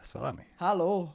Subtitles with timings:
[0.00, 0.42] Lesz valami?
[0.56, 1.14] Halló!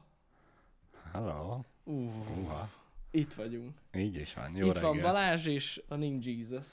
[1.83, 1.93] Uh,
[2.37, 2.69] Uha.
[3.11, 3.71] itt vagyunk.
[3.93, 4.55] Így is van.
[4.55, 4.93] Jó itt reggelt.
[4.93, 6.67] van Balázs és a Ning Jesus.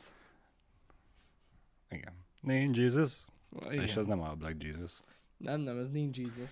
[1.88, 2.12] Igen.
[2.40, 3.24] Nincs Jesus.
[3.64, 3.82] Igen.
[3.82, 5.00] És az nem a Black Jesus.
[5.36, 6.50] Nem, nem, ez Ning Jesus.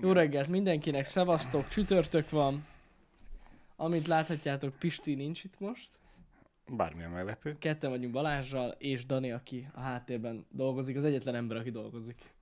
[0.00, 2.66] Jó reggelt mindenkinek, szevasztok, csütörtök van.
[3.76, 5.88] Amint láthatjátok, Pisti nincs itt most.
[6.68, 7.58] Bármilyen meglepő.
[7.58, 12.33] Ketten vagyunk Balázsral, és Dani, aki a háttérben dolgozik, az egyetlen ember, aki dolgozik.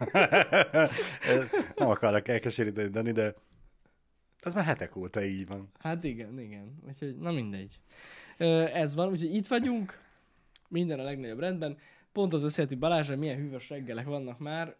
[1.76, 3.34] nem akarok elkeseríteni, Dani, de
[4.40, 5.70] ez már hetek óta így van.
[5.78, 6.78] Hát igen, igen.
[6.88, 7.80] Úgyhogy, na mindegy.
[8.72, 9.98] Ez van, úgyhogy itt vagyunk,
[10.68, 11.78] minden a legnagyobb rendben.
[12.12, 14.74] Pont az összehető Balázsra, milyen hűvös reggelek vannak már,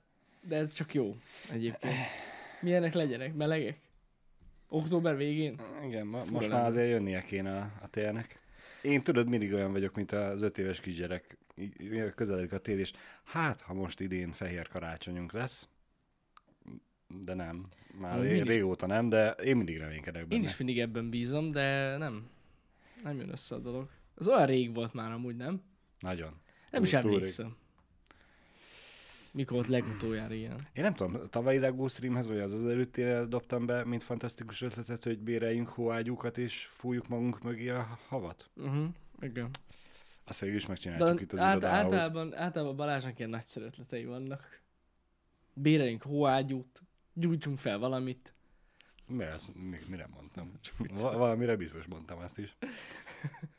[0.48, 1.16] de ez csak jó
[1.52, 1.95] egyébként.
[2.60, 3.34] Milyenek legyenek?
[3.34, 3.79] Melegek?
[4.68, 5.60] Október végén?
[5.87, 6.60] Igen, ma, Fura most lenne.
[6.60, 8.38] már azért jönnie kéne a, a télnek.
[8.82, 11.37] Én tudod, mindig olyan vagyok, mint az öt éves kisgyerek.
[12.14, 12.92] Közeledik a tél, és
[13.24, 15.68] hát, ha most idén fehér karácsonyunk lesz,
[17.24, 17.66] de nem.
[18.01, 20.40] Már mindig- régóta nem, de én mindig reménykedek benne.
[20.43, 22.29] Én is mindig ebben bízom, de nem.
[23.02, 23.88] Nem jön össze a dolog.
[24.15, 25.62] Az olyan rég volt már amúgy, nem?
[26.01, 26.40] Nagyon.
[26.71, 27.57] Nem is emlékszem.
[29.32, 30.68] Mikor volt legutoljára ilyen?
[30.73, 35.04] Én nem tudom, tavalyi Lego Streamhez, vagy az az előttére dobtam be, mint fantasztikus ötletet,
[35.04, 38.51] hogy béreljünk hóágyúkat és fújjuk magunk mögé a havat.
[38.56, 38.84] Uh-huh.
[39.21, 39.51] Igen.
[40.30, 41.92] Azt végül is De megcsináltuk itt az át, irodához.
[41.92, 44.60] általában, általában Balázsnak ilyen nagyszerű ötletei vannak.
[45.52, 48.34] Béreljünk hóágyút, gyújtsunk fel valamit.
[49.06, 49.24] Mi?
[49.54, 50.52] Mi, mire mondtam?
[50.78, 52.56] Va- valamire biztos mondtam ezt is.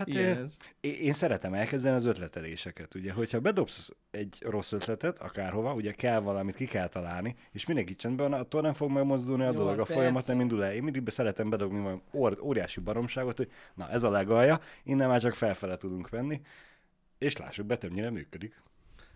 [0.00, 0.56] Hát Ilyen én, ez.
[0.80, 2.94] én szeretem elkezdeni az ötleteléseket.
[2.94, 7.94] Ugye, hogyha bedobsz egy rossz ötletet akárhova, ugye kell valamit ki kell találni, és mindenki
[7.94, 9.94] csendben van, attól nem fog megmozdulni a Jó, dolog, a persze.
[9.94, 10.72] folyamat nem indul el.
[10.72, 15.08] Én mindig be szeretem bedobni valami ór- óriási baromságot, hogy na ez a legalja, innen
[15.08, 16.40] már csak felfele tudunk venni,
[17.18, 18.62] és lássuk be, többnyire működik.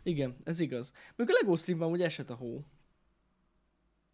[0.02, 0.92] Igen, ez igaz.
[1.16, 2.64] Még a Lego Streamban úgy esett a hó.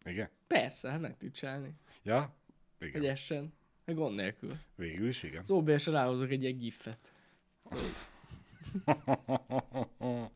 [0.05, 0.29] Igen?
[0.47, 1.73] Persze, hát meg tud csinálni.
[2.03, 2.35] Ja?
[2.79, 3.05] Hogy Igen.
[3.11, 3.53] essen.
[3.91, 4.57] Meg gond nélkül.
[4.75, 5.41] Végül is, igen.
[5.41, 7.13] Az OBS-re ráhozok egy ilyen gifet.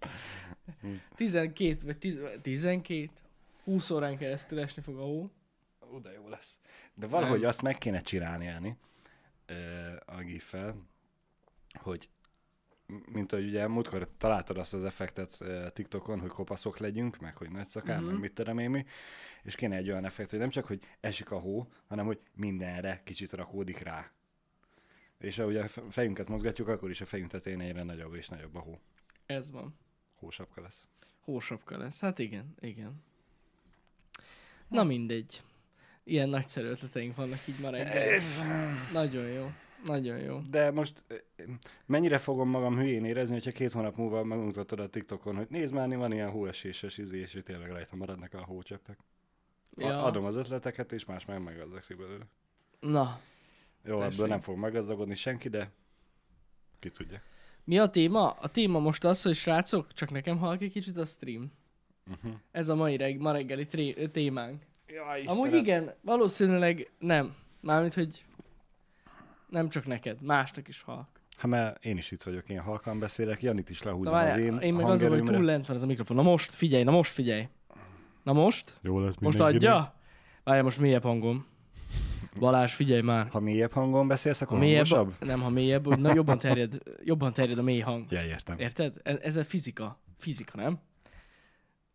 [1.16, 3.10] 12 vagy 10, 12,
[3.64, 5.30] 20 órán keresztül esni fog a hó.
[5.80, 6.58] Oda jó lesz.
[6.94, 7.50] De valahogy Nem.
[7.50, 8.76] azt meg kéne csinálni,
[9.46, 9.56] ö,
[10.06, 10.76] a gif-fel,
[11.74, 12.10] hogy
[13.12, 17.52] mint ahogy ugye múltkor találtad azt az effektet ö, TikTokon, hogy kopaszok legyünk, meg hogy
[17.52, 18.10] nagy szakál, Mhm.
[18.10, 18.86] meg mit terem én mi,
[19.44, 23.02] és kéne egy olyan effekt, hogy nem csak, hogy esik a hó, hanem, hogy mindenre
[23.04, 24.12] kicsit rakódik rá.
[25.18, 28.56] És ahogy a fe- fejünket mozgatjuk, akkor is a fejünk tetején egyre nagyobb és nagyobb
[28.56, 28.80] a hó.
[29.26, 29.76] Ez van.
[30.16, 30.86] Hósapka lesz.
[31.20, 32.00] Hósapka lesz.
[32.00, 33.04] Hát igen, igen.
[34.68, 35.42] Na mindegy.
[36.04, 38.22] Ilyen nagyszerű ötleteink vannak így ma reggel.
[38.92, 39.52] Nagyon jó.
[39.86, 40.40] Nagyon jó.
[40.50, 41.04] De most
[41.86, 45.98] mennyire fogom magam hülyén érezni, hogyha két hónap múlva megmutatod a TikTokon, hogy nézd már,
[45.98, 48.98] van ilyen hóeséses izé, és tényleg rajta maradnak a hócseppek.
[49.78, 49.88] Ja.
[49.88, 50.04] Ja.
[50.04, 52.26] Adom az ötleteket, és más meg meggazdagszik belőle.
[52.80, 53.20] Na,
[53.84, 54.14] Jó, Tessék.
[54.14, 55.72] ebből nem fog meggazdagodni senki, de
[56.80, 57.22] ki tudja.
[57.64, 58.30] mi a téma?
[58.30, 61.52] A téma most az, hogy srácok, csak nekem halk egy kicsit a stream.
[62.10, 62.34] Uh-huh.
[62.52, 64.64] Ez a mai reg- ma reggeli tré- témánk.
[64.88, 67.36] Ja, Amúgy igen, valószínűleg nem.
[67.60, 68.26] Mármint, hogy
[69.56, 71.08] nem csak neked, másnak is halk.
[71.38, 74.44] Hát mert én is itt vagyok, én halkan beszélek, Janit is Na, lehúzom várjál, az
[74.44, 76.16] én, én meg az, hogy túl lent van ez a mikrofon.
[76.16, 77.48] Na most figyelj, na most figyelj.
[78.24, 78.78] Na most?
[78.82, 79.94] Jó lesz Most adja?
[80.44, 81.46] Várjál, most mélyebb hangom.
[82.40, 83.28] Balázs, figyelj már.
[83.28, 85.26] Ha mélyebb hangon beszélsz, Ha akkor mélyebb, hangosabb?
[85.26, 88.12] nem, ha mélyebb, na jobban terjed, jobban terjed a mély hang.
[88.12, 88.60] Ja, értem.
[88.60, 88.94] Érted?
[89.04, 90.00] Ez, ez a fizika.
[90.18, 90.80] Fizika, nem?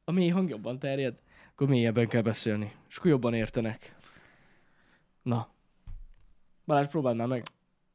[0.05, 1.19] A mély hang jobban terjed,
[1.53, 2.73] akkor mélyebben kell beszélni.
[2.89, 3.97] És akkor jobban értenek.
[5.23, 5.49] Na.
[6.65, 7.43] Balázs, próbáld már meg.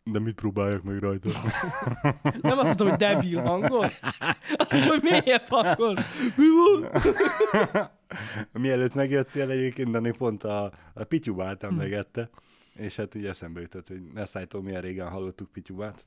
[0.03, 1.29] De mit próbáljak meg rajta?
[2.41, 3.89] Nem azt mondtam, hogy debil hangon.
[4.55, 5.97] Azt mondtam, hogy mélyebb hangon.
[6.35, 7.01] Mi van?
[8.63, 11.67] Mielőtt megjöttél egyébként, Dani pont a, a Pityubát Hm.
[11.67, 12.29] emlegette,
[12.75, 16.05] és hát így eszembe jutott, hogy ne szállítól milyen régen hallottuk Pityubát.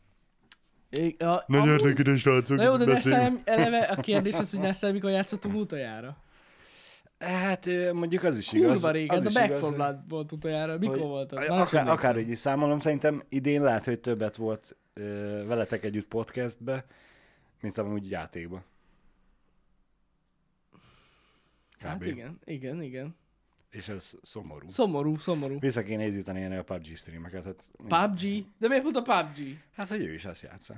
[0.91, 2.85] É, a, amúgy- gyertek ide, srácok, Na jó, de.
[2.85, 6.17] Nessel, eleve a kérdés az, hogy Nessel mikor játszottunk utoljára.
[7.19, 8.73] Hát mondjuk az is igaz.
[8.73, 10.79] Kurva régen, az a is Back for Blood volt utoljára.
[10.79, 11.49] Mikor hogy- volt az?
[11.49, 16.09] a- Már Akár, akárhogy is számolom, szerintem idén lehet, hogy többet volt ö, veletek együtt
[16.09, 16.85] podcastbe,
[17.61, 18.63] mint amúgy játékba.
[21.77, 21.85] Kb.
[21.85, 23.17] Hát igen, igen, igen.
[23.71, 24.71] És ez szomorú.
[24.71, 25.59] Szomorú, szomorú.
[25.59, 27.45] Vissza kéne ízítani a PUBG streameket.
[27.45, 28.45] Hát, PUBG?
[28.59, 29.59] De miért pont a PUBG?
[29.75, 30.75] hát, hogy ő is azt játsza.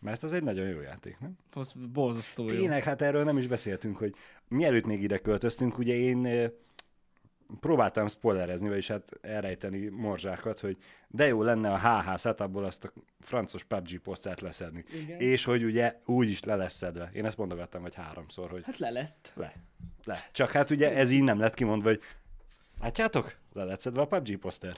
[0.00, 1.36] Mert az egy nagyon jó játék, nem?
[1.52, 2.48] Az borzasztó jó.
[2.48, 4.14] Tényleg, hát erről nem is beszéltünk, hogy
[4.48, 6.46] mielőtt még ide költöztünk, ugye én ö,
[7.60, 10.76] próbáltam spoilerezni, vagyis hát elrejteni morzsákat, hogy
[11.08, 14.84] de jó lenne a HH setupból azt a francos PUBG posztát leszedni.
[14.92, 15.18] Igen.
[15.18, 17.10] És hogy ugye úgy is le lesz szedve.
[17.14, 19.32] Én ezt mondogattam, vagy háromszor, hogy Hát le lett.
[19.34, 19.54] le.
[20.04, 20.28] Le.
[20.32, 22.00] Csak hát ugye ez így nem lett kimondva, hogy
[22.80, 23.36] látjátok?
[23.52, 24.76] Le lett szedve a PUBG poszter.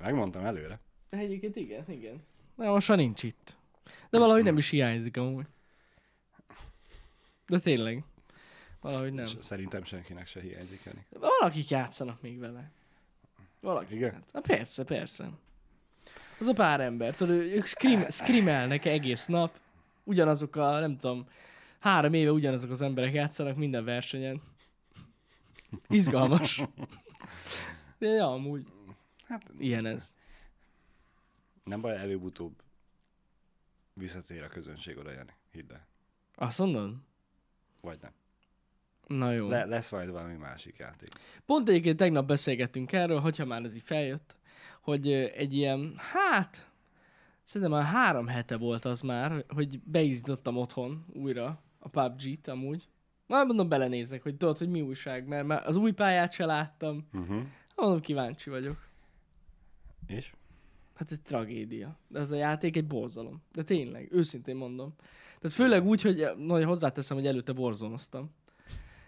[0.00, 0.80] Megmondtam előre.
[1.10, 2.22] Egyébként igen, igen.
[2.56, 3.56] De most már nincs itt.
[4.10, 5.46] De valahogy nem is hiányzik amúgy.
[7.46, 8.04] De tényleg.
[8.80, 9.26] Valahogy nem.
[9.40, 11.06] Szerintem senkinek se hiányzik, Jani.
[11.10, 12.70] Valakik játszanak még vele.
[13.60, 14.12] Valakik Igen?
[14.12, 14.46] játszanak.
[14.46, 15.28] Persze, persze.
[16.40, 19.60] Az a pár ember, tudod, ők scream, screamelnek egész nap.
[20.04, 21.26] Ugyanazok a, nem tudom,
[21.78, 24.42] három éve ugyanazok az emberek játszanak minden versenyen.
[25.88, 26.62] Izgalmas.
[27.98, 28.66] De ja, amúgy.
[29.24, 30.16] Hát, ilyen ez.
[31.64, 32.62] Nem baj, előbb-utóbb
[33.98, 35.32] visszatér a közönség oda, Jani.
[35.50, 35.86] Hidd el.
[36.34, 36.94] Azt mondod?
[37.80, 38.12] Vagy nem.
[39.06, 39.48] Na jó.
[39.48, 41.08] Le, lesz majd valami másik játék.
[41.46, 44.36] Pont egyébként tegnap beszélgettünk erről, hogyha már ez így feljött,
[44.80, 46.70] hogy egy ilyen, hát,
[47.42, 52.88] szerintem már három hete volt az már, hogy beizítottam otthon újra a PUBG-t amúgy.
[53.26, 57.08] Már mondom, belenézek, hogy tudod, hogy mi újság, mert már az új pályát se láttam.
[57.12, 57.42] Uh-huh.
[57.74, 58.88] Mondom, kíváncsi vagyok.
[60.06, 60.32] És?
[60.98, 61.98] Hát egy tragédia.
[62.08, 63.42] De ez a játék egy borzalom.
[63.52, 64.94] De tényleg, őszintén mondom.
[65.40, 68.30] Tehát főleg úgy, hogy nagy hozzáteszem, hogy előtte borzonoztam.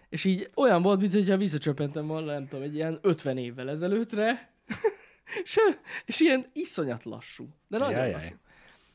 [0.09, 4.53] És így olyan volt, mintha visszacsöppentem volna, nem tudom, egy ilyen 50 évvel ezelőttre.
[5.43, 5.57] és,
[6.05, 7.47] és ilyen iszonyat lassú.
[7.67, 8.23] De nagyon Jaj, lassú.
[8.23, 8.35] jaj.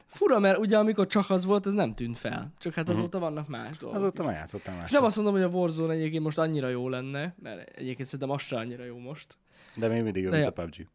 [0.06, 2.52] Fura, mert ugye amikor csak az volt, az nem tűnt fel.
[2.58, 3.98] Csak hát azóta vannak más dolgok.
[3.98, 4.90] Azóta már játszottam más.
[4.90, 8.42] nem azt mondom, hogy a Warzone egyébként most annyira jó lenne, mert egyébként szerintem az
[8.42, 9.38] se annyira jó most.
[9.74, 10.88] De még mindig jobb, De mint a PUBG.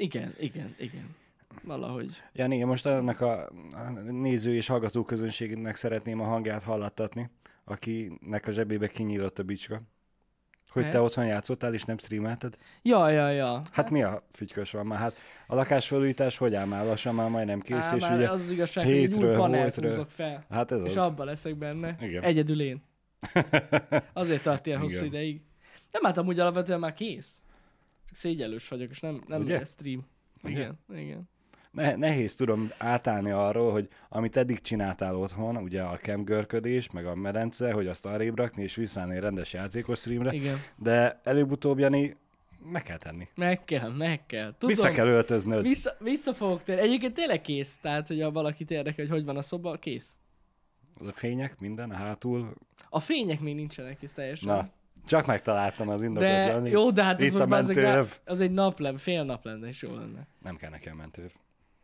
[0.00, 1.16] Igen, igen, igen.
[1.62, 2.22] Valahogy.
[2.32, 3.50] Jani, én most annak a
[4.10, 7.30] néző és hallgató közönségnek szeretném a hangját hallattatni,
[7.64, 9.82] akinek a zsebébe kinyílott a bicska.
[10.66, 11.00] Hogy te Ne?
[11.00, 12.56] otthon játszottál és nem streamelted?
[12.82, 13.60] Ja, ja, ja.
[13.72, 14.98] Hát mi a fügykös van már?
[14.98, 15.14] Hát
[15.46, 16.84] a lakásfelújítás hogy áll már?
[16.84, 18.30] Lassan már majdnem kész, Á, és már ugye...
[18.30, 19.90] az az igazság, hogy hétről, holtről.
[19.90, 21.04] húzok fel, Hát ez és az.
[21.04, 21.96] abban leszek benne.
[22.00, 22.22] Igen.
[22.22, 22.82] Egyedül én.
[24.12, 25.06] Azért tart ilyen hosszú Igen.
[25.06, 25.40] ideig.
[25.90, 27.42] Nem, hát amúgy alapvetően már kész.
[28.10, 29.64] Csak szégyellős vagyok, és nem, nem Ugye?
[29.64, 30.06] stream.
[30.42, 31.28] Igen, igen.
[31.70, 37.14] Ne, nehéz tudom átállni arról, hogy amit eddig csináltál otthon, ugye a kemgörködés, meg a
[37.14, 40.58] medence, hogy azt arrébb rakni, és visszaállni egy rendes játékos streamre, Igen.
[40.76, 42.16] de előbb-utóbb, Jani,
[42.64, 43.28] meg kell tenni.
[43.34, 44.52] Meg kell, meg kell.
[44.52, 45.62] Tudom, Vissza kell öltöznöd.
[45.62, 46.82] Vissza, vissza fogok térni.
[46.82, 47.78] Egyébként tényleg kész.
[47.78, 50.18] Tehát, hogy ha valakit érdekel, hogy hogy van a szoba, kész.
[51.06, 52.54] A fények, minden, a hátul.
[52.88, 54.48] A fények még nincsenek kész teljesen.
[54.48, 54.68] Na,
[55.10, 58.18] csak megtaláltam az indokot, de jó, de hát ez Itt most mentőöv.
[58.24, 60.26] az egy nap lenne, fél nap lenne, és jó lenne.
[60.42, 61.30] Nem kell nekem mentőv.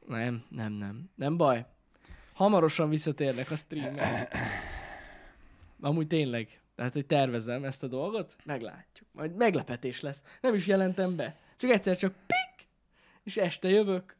[0.07, 1.11] Nem, nem, nem.
[1.15, 1.65] Nem baj.
[2.33, 4.35] Hamarosan visszatérnek a streamek.
[5.81, 6.61] Amúgy tényleg.
[6.75, 9.09] Tehát, hogy tervezem ezt a dolgot, meglátjuk.
[9.13, 10.23] Majd meglepetés lesz.
[10.41, 11.37] Nem is jelentem be.
[11.57, 12.69] Csak egyszer csak pik,
[13.23, 14.16] és este jövök.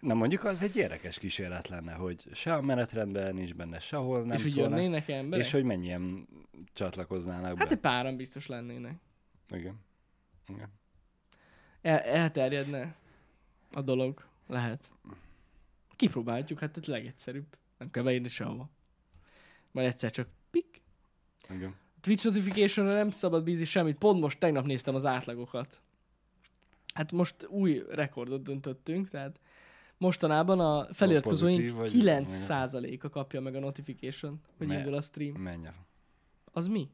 [0.00, 4.36] Na mondjuk az egy érdekes kísérlet lenne, hogy se a menetrendben nincs benne, sehol nem
[4.36, 5.46] és szólnak, jönnének emberek?
[5.46, 6.28] és hogy mennyien
[6.72, 7.74] csatlakoznának Hát be.
[7.74, 8.94] egy páran biztos lennének.
[9.48, 9.80] Igen.
[10.48, 10.68] Igen.
[11.82, 12.94] El, elterjedne
[13.72, 14.24] a dolog.
[14.46, 14.90] Lehet.
[15.96, 17.56] Kipróbáljuk, hát ez legegyszerűbb.
[17.78, 18.68] Nem kell beírni sehova.
[19.70, 20.82] Majd egyszer csak pik.
[21.48, 21.74] Igen.
[22.00, 23.96] Twitch notification nem szabad bízni semmit.
[23.98, 25.82] Pont most tegnap néztem az átlagokat.
[26.96, 29.40] Hát most új rekordot döntöttünk, tehát
[29.98, 35.34] mostanában a feliratkozóink pozitív vagy- 9%-a kapja meg a notification, hogy Me- indul a stream.
[35.42, 35.66] Menj.
[35.66, 35.74] a-
[36.52, 36.90] Az mi?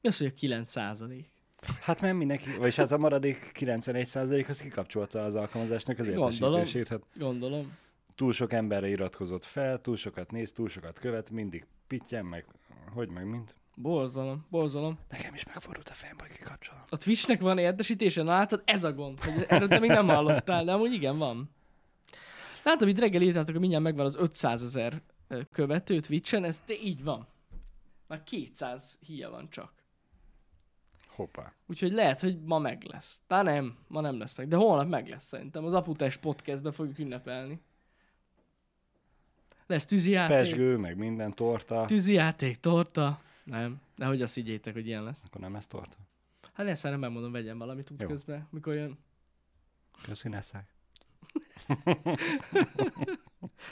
[0.00, 1.24] Mi az, hogy a 9%?
[1.80, 6.88] Hát mert mindenki, vagyis hát a maradék 91% az kikapcsolta az alkalmazásnak az értesítését.
[6.88, 7.76] Hát Gondolom.
[8.14, 12.46] túl sok emberre iratkozott fel, túl sokat néz, túl sokat követ, mindig pittyen, meg
[12.92, 13.54] hogy meg mint.
[13.80, 14.98] Borzalom, borzalom.
[15.08, 16.82] Nekem is megfordult a fejem, hogy kikapcsolom.
[16.88, 18.22] A Twitchnek van értesítése?
[18.22, 21.50] Na látod, ez a gond, hogy erről te még nem hallottál, de amúgy igen, van.
[22.62, 25.02] Látom, itt reggel írtátok, hogy mindjárt megvan az 500 ezer
[25.52, 27.26] követő Twitchen, ez de így van.
[28.06, 29.72] Már 200 híja van csak.
[31.08, 31.52] Hoppá.
[31.66, 33.20] Úgyhogy lehet, hogy ma meg lesz.
[33.26, 35.64] Tá nem, ma nem lesz meg, de holnap meg lesz szerintem.
[35.64, 37.60] Az Aputás podcastbe fogjuk ünnepelni.
[39.66, 41.84] Lesz tűzijáték, Pesgő, meg minden torta.
[41.86, 43.20] tűzijáték, torta.
[43.48, 45.22] Nem, de hogy azt higgyétek, hogy ilyen lesz.
[45.24, 45.96] Akkor nem ez torta.
[46.52, 47.96] Hát ezt nem megmondom, vegyen valamit Jó.
[47.96, 48.98] útközben, mikor jön.
[50.02, 50.74] Köszi, Neszák.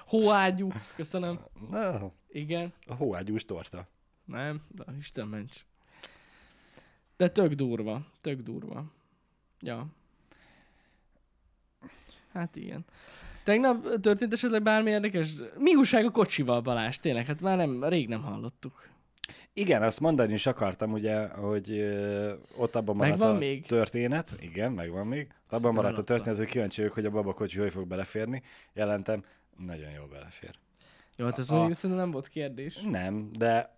[0.06, 1.38] Hóágyú, köszönöm.
[1.70, 3.88] Na, Igen, a hóágyús torta.
[4.24, 5.66] nem, de Isten ments.
[7.16, 8.92] De tök durva, tök durva.
[9.60, 9.86] Ja.
[12.32, 12.84] Hát igen.
[13.44, 15.32] Tegnap történt esetleg bármi érdekes?
[15.58, 16.96] Mi újság a kocsival, Balázs?
[16.96, 18.88] Tényleg, hát már nem, rég nem hallottuk.
[19.52, 23.66] Igen, azt mondani is akartam, ugye, hogy ö, ott abban maradt Megvan a még?
[23.66, 24.32] történet.
[24.40, 25.28] Igen, megvan még.
[25.48, 28.42] Abban nem maradt a történet, hogy kíváncsi vagyok, hogy a babakocsi hogy fog beleférni.
[28.72, 29.24] Jelentem,
[29.56, 30.50] nagyon jól belefér.
[31.16, 32.80] Jó, hát ez A- mondjuk szerintem nem volt kérdés.
[32.90, 33.74] Nem, de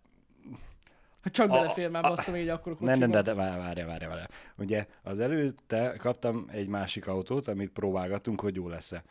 [1.21, 4.05] Ha csak A- belefér már még egy akkor Ne, ne, de, de várj, várj, várj,
[4.07, 4.23] várj.
[4.59, 9.03] Ugye az előtte kaptam egy másik autót, amit próbálgattunk, hogy jó lesz-e.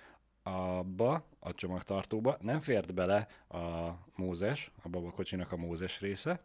[0.48, 6.40] Abba, a csomagtartóba nem fért bele a Mózes, a babakocsinak a Mózes része,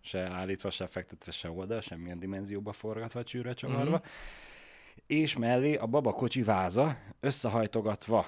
[0.00, 3.96] se állítva, se fektetve, se oldal, semmilyen dimenzióba forgatva, csűrre csavarva.
[3.96, 4.06] Mhm.
[5.06, 8.26] És mellé a babakocsi váza összehajtogatva.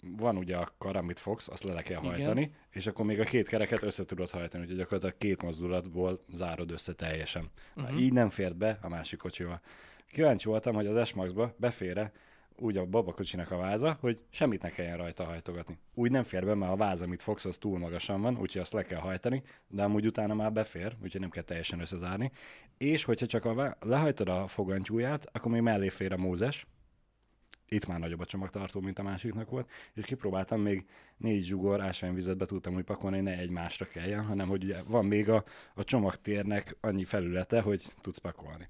[0.00, 2.10] Van ugye a kar, amit fogsz, azt le kell Igen.
[2.10, 6.70] hajtani, és akkor még a két kereket össze tudod hajtani, úgyhogy gyakorlatilag két mozdulatból zárod
[6.70, 7.50] össze teljesen.
[7.76, 7.92] Uh-huh.
[7.92, 8.00] Mhm.
[8.00, 9.60] Így nem fért be a másik kocsival.
[10.06, 12.12] Kíváncsi voltam, hogy az S-Max-ba befére
[12.58, 15.78] úgy a babakocsinak a váza, hogy semmit ne kelljen rajta hajtogatni.
[15.94, 18.72] Úgy nem fér be, mert a váz, amit fogsz, az túl magasan van, úgyhogy azt
[18.72, 22.32] le kell hajtani, de amúgy utána már befér, úgyhogy nem kell teljesen összezárni.
[22.78, 26.66] És hogyha csak a vá- lehajtod a fogantyúját, akkor még mellé fér a Mózes,
[27.68, 30.86] itt már nagyobb a csomagtartó, mint a másiknak volt, és kipróbáltam még
[31.16, 35.04] négy zsugor ásványvizet be tudtam úgy pakolni, hogy ne egymásra kelljen, hanem hogy ugye van
[35.04, 35.44] még a,
[35.74, 38.68] a csomagtérnek annyi felülete, hogy tudsz pakolni.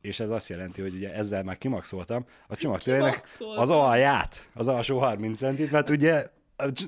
[0.00, 3.22] És ez azt jelenti, hogy ugye ezzel már kimaxoltam a Kimaxoltad?
[3.56, 6.26] az alját, az alsó 30 centit, mert ugye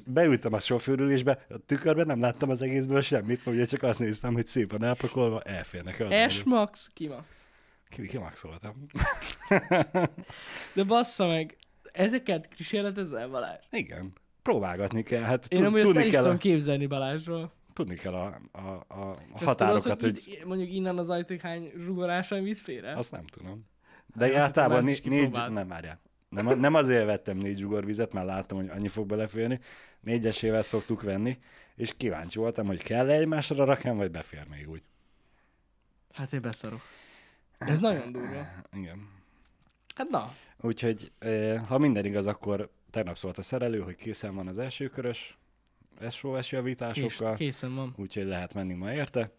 [0.07, 4.33] beültem a sofőrülésbe, a tükörben nem láttam az egészből semmit, mert ugye csak azt néztem,
[4.33, 6.29] hogy szépen elpakolva elférnek.
[6.31, 7.49] S-Max, Kimax.
[7.89, 8.87] Ki, kimaxoltam.
[10.75, 11.57] De bassza meg,
[11.93, 13.65] ezeket kísérletezel Balázs?
[13.71, 14.13] Igen.
[14.43, 15.23] Próbálgatni kell.
[15.23, 17.53] Hát Én amúgy azt el is tudom képzelni Balázsról.
[17.81, 22.43] Tudni kell a, a, a határokat, tudod, hogy, hogy mondjuk innen az ajtóig hány zsugoráson
[22.43, 22.97] víz félre?
[22.97, 23.67] azt nem tudom.
[24.15, 26.01] Hát De azt általában né, négy, nem várjál.
[26.29, 29.61] Nem, nem azért vettem négy zsugor vizet, mert láttam, hogy annyi fog beleférni.
[30.01, 31.39] Négyesével szoktuk venni,
[31.75, 34.83] és kíváncsi voltam, hogy kell-e egymásra rakjam, vagy befér még úgy.
[36.13, 36.81] Hát én beszarok.
[37.59, 38.47] Ez nagyon durva.
[38.73, 39.09] Igen.
[39.95, 44.47] Hát na, Úgyhogy, eh, ha minden igaz, akkor tegnap szólt a szerelő, hogy készen van
[44.47, 45.39] az első körös
[46.11, 47.95] SOS kés, javításokkal, készen van.
[47.97, 49.31] úgyhogy lehet menni ma érte.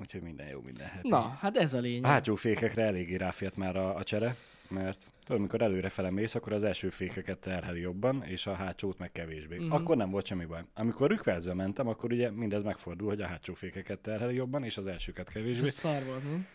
[0.00, 1.08] Úgyhogy minden jó, minden happy.
[1.08, 2.04] Na, hát ez a lényeg.
[2.04, 4.36] A hátsó fékekre eléggé ráfért már a, a csere,
[4.68, 9.12] mert tudod, amikor előrefele mész, akkor az első fékeket terheli jobban, és a hátsót meg
[9.12, 9.56] kevésbé.
[9.56, 9.70] Mm-hmm.
[9.70, 10.62] Akkor nem volt semmi baj.
[10.74, 14.86] Amikor rükvelző mentem, akkor ugye mindez megfordul, hogy a hátsó fékeket terheli jobban, és az
[14.86, 15.66] elsőket kevésbé.
[15.66, 16.46] Ez szar volt, mi?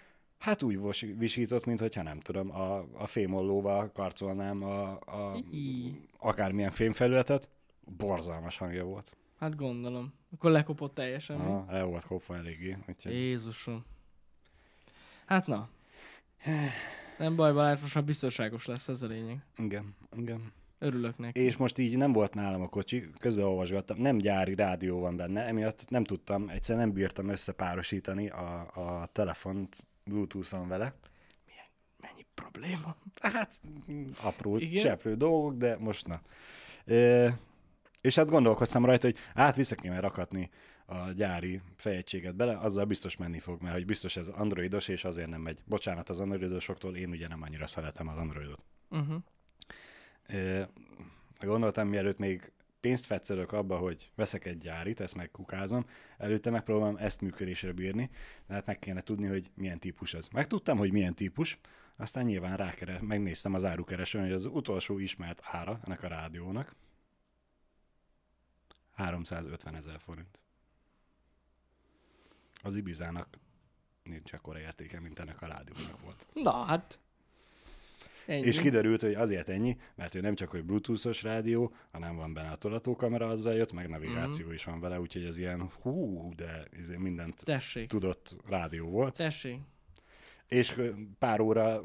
[0.43, 5.91] Hát úgy vos- visított, mintha nem tudom, a, a fémollóval karcolnám a, a Í.
[6.17, 7.49] akármilyen fémfelületet.
[7.97, 9.17] Borzalmas hangja volt.
[9.39, 10.13] Hát gondolom.
[10.33, 11.39] Akkor lekopott teljesen.
[11.39, 12.77] Aha, el volt kopva eléggé.
[12.89, 13.13] Úgyhogy...
[13.13, 13.85] Jézusom.
[15.25, 15.69] Hát na.
[17.17, 19.45] Nem baj, Balázs, most már biztonságos lesz, ez a lényeg.
[19.57, 20.51] Igen, igen.
[20.79, 21.39] Örülök neki.
[21.39, 25.45] És most így nem volt nálam a kocsi, közben olvasgattam, nem gyári rádió van benne,
[25.45, 30.95] emiatt nem tudtam, egyszer nem bírtam összepárosítani a, a telefont Bluetooth-on vele.
[31.97, 32.95] Mennyi probléma?
[33.21, 33.61] Hát
[34.21, 34.83] apró, Igen?
[34.83, 36.21] Cseplő dolgok, de most na.
[36.85, 37.37] E,
[38.01, 40.49] és hát gondolkoztam rajta, hogy át vissza kéne rakatni
[40.85, 45.29] a gyári fejegységet bele, azzal biztos menni fog, mert hogy biztos ez androidos, és azért
[45.29, 45.63] nem megy.
[45.65, 48.63] Bocsánat az androidosoktól, én ugye nem annyira szeretem az androidot.
[48.89, 49.21] Uh-huh.
[50.27, 50.63] Ö,
[51.45, 52.51] Gondoltam, mielőtt még
[52.83, 55.85] pénzt fetszelök abba, hogy veszek egy gyárit, ezt megkukázom,
[56.17, 58.09] előtte megpróbálom ezt működésre bírni,
[58.47, 60.27] de hát meg kéne tudni, hogy milyen típus ez.
[60.27, 61.59] Megtudtam, hogy milyen típus,
[61.95, 66.75] aztán nyilván rákere, megnéztem az árukeresőn, hogy az utolsó ismert ára ennek a rádiónak
[68.93, 70.39] 350 ezer forint.
[72.61, 73.37] Az Ibizának
[74.03, 76.25] nincs akkora értéke, mint ennek a rádiónak volt.
[76.33, 76.99] Na, hát.
[78.25, 78.45] Ennyi.
[78.45, 82.49] És kiderült, hogy azért ennyi, mert ő nem csak hogy bluetoothos rádió, hanem van benne
[82.49, 84.53] a tolatókamera, azzal jött, meg navigáció Mhm.
[84.53, 87.87] is van vele, úgyhogy ez ilyen hú, de izé mindent Tessék.
[87.89, 89.15] tudott rádió volt.
[89.15, 89.59] Tessék.
[90.47, 90.81] És
[91.19, 91.81] pár óra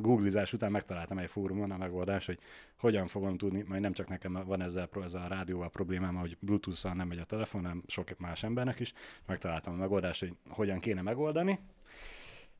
[0.00, 2.38] googlizás után megtaláltam egy fórumon a megoldást, hogy
[2.78, 6.94] hogyan fogom tudni, majd nem csak nekem van ezzel, ezzel a rádióval problémám, hogy bluetooth
[6.94, 8.92] nem megy a telefon, hanem sok más embernek is.
[9.26, 11.58] Megtaláltam a megoldást, hogy hogyan kéne megoldani.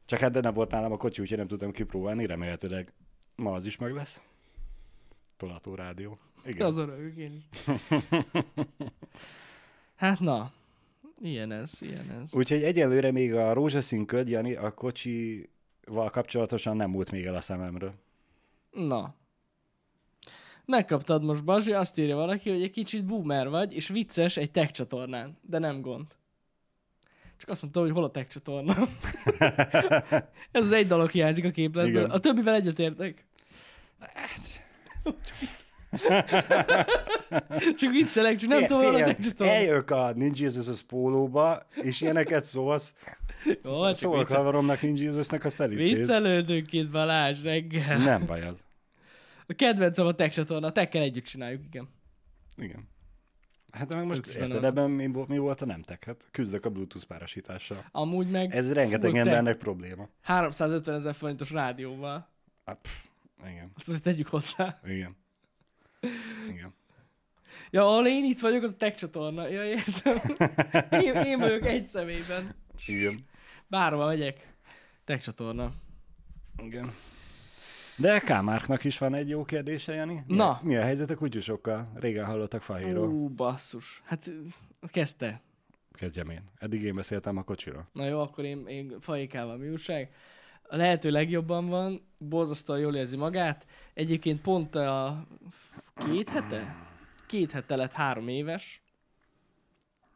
[0.04, 2.92] Csak hát de nem volt nálam a kocsi, úgyhogy nem tudtam kipróbálni, remélhetőleg
[3.36, 4.20] ma az is meg lesz.
[5.36, 6.18] Tolató rádió.
[6.44, 6.66] Igen.
[6.66, 7.44] Az örökök én.
[9.94, 10.52] Hát na.
[11.20, 12.34] Ilyen ez, ilyen ez.
[12.34, 17.40] Úgyhogy egyelőre még a rózsaszín köd, Jani, a kocsival kapcsolatosan nem múlt még el a
[17.40, 17.94] szememről.
[18.70, 19.14] Na.
[20.64, 24.72] Megkaptad most, Bazsi, azt írja valaki, hogy egy kicsit boomer vagy, és vicces egy tech
[24.72, 26.06] csatornán, de nem gond.
[27.42, 28.75] Csak azt mondtam, hogy hol a tech csatorna.
[30.52, 32.00] Ez az egy dolog hiányzik a képletből.
[32.00, 32.11] Igen.
[32.11, 33.25] A többivel egyetértek.
[37.78, 39.52] Csak viccelek, csak nem tudom, a tech csatorna.
[39.52, 42.94] Eljövök a Ninja Jesus pólóba, és ilyeneket szólsz.
[43.64, 44.38] Jó, Szólok viccel...
[44.38, 45.96] haveromnak Ninja Jesusnek, azt elintéz.
[45.96, 47.99] viccelődünk itt Balázs reggel.
[47.99, 48.64] Nem baj az.
[49.46, 51.88] A kedvencem a tech csatorna, a tekkel együtt csináljuk, igen.
[52.56, 52.90] Igen.
[53.73, 56.05] Hát de meg most Ők is benne érted, ebben mi, mi volt a nemtek?
[56.05, 57.85] Hát küzdök a Bluetooth párosítással.
[57.93, 60.09] Amúgy meg Ez rengeteg embernek probléma.
[60.23, 62.29] 350 ezer forintos rádióval.
[62.64, 63.05] Hát, pff,
[63.50, 64.81] igen, Azt azért tegyük hozzá.
[64.87, 65.17] igen.
[66.49, 66.75] Igen.
[67.71, 69.47] Ja, ahol én itt vagyok, az a tech csatorna.
[69.49, 70.19] Ja, értem.
[71.02, 72.55] Én, én vagyok egy személyben.
[72.87, 73.25] Igen.
[73.67, 74.55] Bárhova megyek.
[75.05, 75.73] Tech csatorna.
[76.62, 76.93] Igen.
[78.02, 80.25] De Kámárknak is van egy jó kérdése, Jani.
[80.26, 80.61] Mi Na.
[80.62, 81.92] Mi a helyzet a kutyusokkal?
[81.94, 83.09] Régen hallottak fahéról.
[83.09, 84.02] Ú, basszus.
[84.04, 84.30] Hát
[84.87, 85.40] kezdte.
[85.92, 86.42] Kezdjem én.
[86.59, 87.88] Eddig én beszéltem a kocsiról.
[87.92, 90.14] Na jó, akkor én, én fajékával mi újság.
[90.62, 93.66] A lehető legjobban van, borzasztóan jól érzi magát.
[93.94, 95.26] Egyébként pont a
[96.06, 96.76] két hete?
[97.26, 98.82] Két hete lett három éves.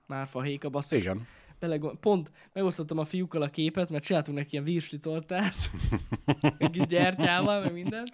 [0.06, 0.98] Már fahéka, basszus.
[0.98, 1.26] Igen.
[1.58, 1.98] Belegond...
[1.98, 5.54] Pont megosztottam a fiúkkal a képet, mert csináltunk neki ilyen virsli tortát,
[6.58, 8.08] egy kis gyertyával, meg minden.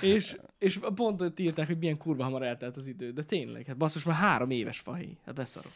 [0.00, 3.12] És, és pont ott írták, hogy milyen kurva hamar eltelt az idő.
[3.12, 5.16] De tényleg, hát basszus, már három éves fahé.
[5.24, 5.72] Hát beszarok.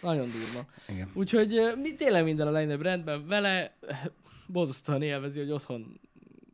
[0.00, 0.66] Nagyon durva.
[0.88, 1.10] Igen.
[1.14, 3.76] Úgyhogy mi, tényleg minden a legnagyobb rendben vele.
[4.46, 6.00] Borzasztóan élvezi, hogy otthon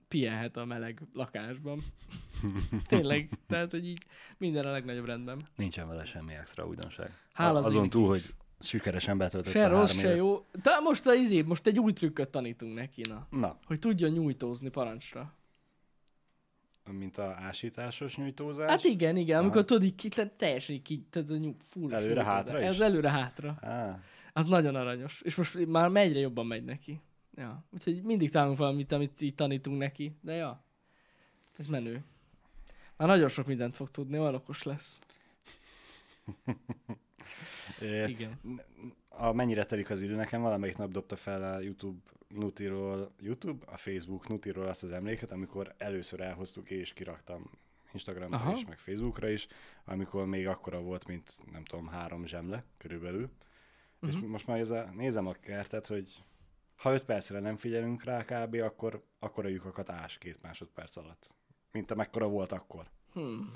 [0.09, 1.79] pihenhet a meleg lakásban.
[2.87, 4.05] tényleg, tehát, hogy így
[4.39, 5.49] minden a legnagyobb rendben.
[5.57, 7.11] Nincsen vele semmi extra újdonság.
[7.33, 8.23] Hála az Azon túl, is.
[8.23, 10.47] hogy sikeresen betöltötte Se a rossz, se jó.
[10.63, 13.27] De most a izé, most egy új trükköt tanítunk neki, na.
[13.31, 15.33] Na, Hogy tudjon nyújtózni parancsra.
[16.91, 18.71] mint a ásításos nyújtózás.
[18.71, 19.45] Hát igen, igen, Aha.
[19.45, 22.67] amikor tudod, ki, te, teljesen ki, tehát a full Előre-hátra is?
[22.67, 23.59] Ez előre-hátra.
[23.61, 24.01] Á,
[24.33, 25.21] Az nagyon aranyos.
[25.21, 27.01] És most már egyre jobban megy neki.
[27.35, 27.65] Ja.
[27.71, 30.17] Úgyhogy mindig találunk valamit, amit így tanítunk neki.
[30.21, 30.65] De ja,
[31.57, 32.05] ez menő.
[32.97, 35.01] Már nagyon sok mindent fog tudni, olyan okos lesz.
[37.83, 38.41] Igen.
[39.09, 41.99] a mennyire telik az idő, nekem valamelyik nap dobta fel a YouTube
[42.29, 47.51] Nutiról, YouTube, a Facebook Nutiról azt az emléket, amikor először elhoztuk és kiraktam
[47.93, 48.53] Instagramra Aha.
[48.53, 49.47] is, meg Facebookra is,
[49.85, 53.31] amikor még akkora volt, mint nem tudom, három zsemle körülbelül.
[54.09, 54.27] És Mhm.
[54.27, 56.23] most már ez a, nézem a kertet, hogy
[56.77, 61.35] ha öt percre nem figyelünk rá kb., akkor, akkor a lyukakat ás két másodperc alatt.
[61.73, 62.87] Mint amekkora volt akkor.
[63.13, 63.51] Hmm.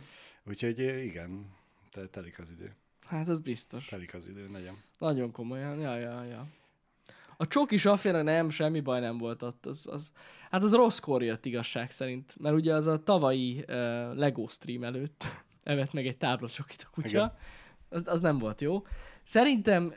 [0.44, 1.54] Úgyhogy igen,
[1.90, 2.74] te- telik az idő.
[3.06, 3.86] Hát ez biztos.
[3.86, 4.74] Telik az idő, nagyon.
[4.98, 6.46] Nagyon komolyan, ja, ja, ja.
[7.36, 9.66] A csoki safjára nem, semmi baj nem volt ott.
[9.66, 10.12] Az, az,
[10.50, 15.24] hát az rosszkor jött igazság szerint, mert ugye az a tavalyi uh, Lego stream előtt
[15.62, 17.08] evett meg egy tábla csokit a kutya.
[17.08, 17.32] Igen.
[17.88, 18.86] Az, az nem volt jó.
[19.22, 19.92] Szerintem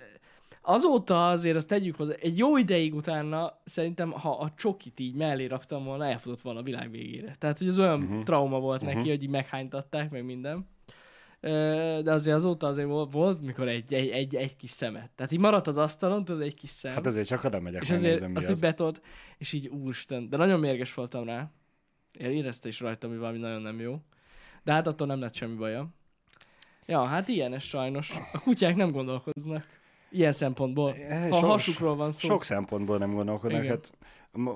[0.61, 5.45] azóta azért azt tegyük hozzá, egy jó ideig utána szerintem, ha a csokit így mellé
[5.45, 7.35] raktam volna, elfutott volna a világ végére.
[7.39, 8.23] Tehát, hogy az olyan uh-huh.
[8.23, 8.95] trauma volt uh-huh.
[8.95, 10.67] Neki, hogy így meghánytatták, meg minden.
[12.03, 15.09] De azért azóta azért volt, volt mikor egy, egy, egy, egy kis szemet.
[15.15, 16.93] Tehát így maradt az asztalon, tudod, egy kis szem.
[16.93, 18.55] Hát ezért csak oda megyek, és azért megnézem, mi azt az.
[18.55, 19.01] így betolt,
[19.37, 20.29] és így úristen.
[20.29, 21.51] De nagyon mérges voltam rá.
[22.19, 23.99] Én érezte is rajtam, hogy valami nagyon nem jó.
[24.63, 25.87] De hát attól nem lett semmi baja.
[26.85, 28.13] Ja, hát ilyen ez sajnos.
[28.33, 29.65] A kutyák nem gondolkoznak.
[30.11, 30.93] Ilyen szempontból.
[30.93, 32.27] Eh, Ha sok- hasukról van szó.
[32.27, 33.63] Sok szempontból nem gondolkodnak.
[33.63, 33.75] Igen.
[33.75, 33.97] Hát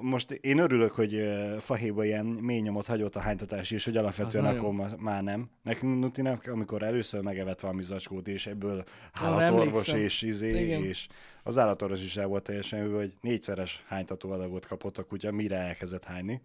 [0.01, 1.23] most én örülök, hogy
[1.59, 5.49] fahéba ilyen mély nyomot hagyott a hánytatás, és hogy alapvetően akkor ma, már nem.
[5.63, 8.83] Nekünk Nutinak, amikor először megevett valami zacskót, és ebből
[9.13, 9.97] állatorvos emlékszem.
[9.97, 10.83] és izé, Igen.
[10.83, 11.07] és
[11.43, 15.57] az állatorvos is el volt teljesen hűvő, hogy négyszeres hánytató adagot kapott a kutya, mire
[15.57, 16.41] elkezdett hányni.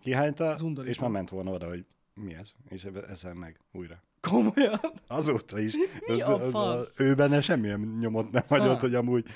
[0.00, 4.02] Kihányta, és már ment volna oda, hogy mi ez, és eszem meg újra.
[4.20, 4.80] Komolyan.
[5.06, 5.74] Azóta is.
[6.06, 6.90] Mi a fasz?
[6.98, 8.80] Ő benne semmilyen nyomot nem hagyott, Ha.
[8.80, 9.26] hogy amúgy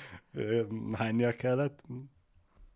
[0.93, 1.83] hánynia kellett.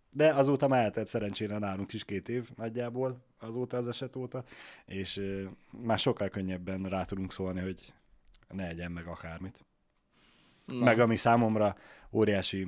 [0.10, 4.43] De azóta már eltelt szerencsére nálunk is két év nagyjából, azóta az eset óta,
[4.86, 5.22] és
[5.72, 7.93] már sokkal könnyebben rá tudunk szólni, hogy
[8.48, 9.65] ne egyen meg akármit.
[10.65, 10.84] Na.
[10.84, 11.76] Meg ami számomra
[12.12, 12.67] óriási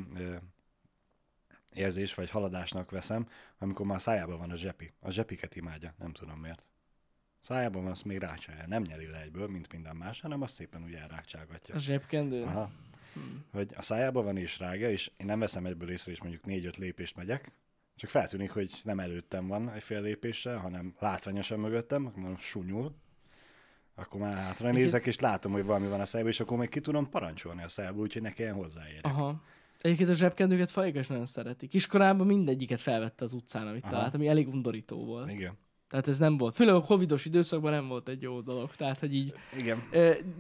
[1.74, 4.94] érzés vagy haladásnak veszem, amikor már szájában van a zsepi.
[5.00, 6.64] A zsepiket imádja, nem tudom miért.
[7.40, 8.68] Szájában van, azt még rácsolja.
[8.68, 11.76] Nem nyeli le egyből, mint minden más, hanem azt szépen ugye elrákcsálgatja.
[11.76, 12.44] A zsebkendő?
[12.44, 12.72] Aha.
[13.52, 16.78] Hogy a szájában van és rágja, és én nem veszem egyből észre, és mondjuk négy-öt
[16.78, 17.52] lépést megyek,
[17.96, 22.96] csak feltűnik, hogy nem előttem van egy fél lépéssel, hanem látványosan mögöttem, akkor sunyul.
[23.96, 26.80] Akkor már hátra nézek, és látom, hogy valami van a szájában, és akkor még ki
[26.80, 29.00] tudom parancsolni a szájba, úgyhogy ne kelljen hozzáérni.
[29.02, 29.44] Aha.
[29.82, 31.74] Egyébként a zsebkendőket fajék is nagyon szeretik.
[31.74, 33.92] Iskolában mindegyiket felvette az utcán, amit Aha.
[33.92, 35.32] talált, ami elég undorító volt.
[35.32, 35.58] Igen.
[35.90, 36.56] Tehát ez nem volt.
[36.56, 38.72] Főleg a covidos időszakban nem volt egy jó dolog.
[38.72, 39.34] Tehát, hogy így...
[39.58, 39.84] Igen.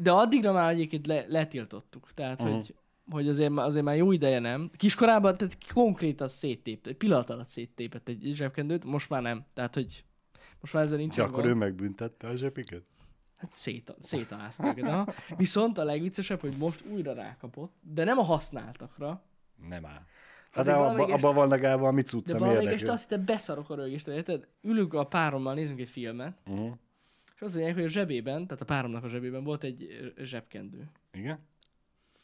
[0.01, 2.11] De addigra már egyébként le, letiltottuk.
[2.13, 2.51] Tehát, Mhm.
[2.51, 2.75] hogy,
[3.11, 4.69] hogy azért, már- azért már jó ideje nem.
[4.77, 9.45] Kiskorában, tehát konkrétan széttépte, egy pillanat alatt széttépett egy zsebkendőt, most már nem.
[9.53, 10.03] Tehát, hogy
[10.61, 12.83] most már ezzel nincs De akkor ő megbüntette a zsepiket?
[13.37, 14.83] Hát szét, szétalázta őket.
[14.89, 15.13] Aha.
[15.37, 19.23] Viszont a legviccesebb, hogy most újra rákapott, de nem a használtakra,
[19.69, 20.01] Nem áll.
[20.51, 22.93] Hát de abban valamelyik abba van legalább de cucca, mi valamelyik este érdekel.
[22.93, 24.47] azt hittem beszarok a rögést, érted?
[24.61, 26.71] Ülünk a párommal, nézünk egy filmet, Uh-huh.
[27.35, 30.91] És az a lényeg, hogy a zsebében, tehát a páromnak a zsebében volt egy zsebkendő.
[31.13, 31.39] Igen?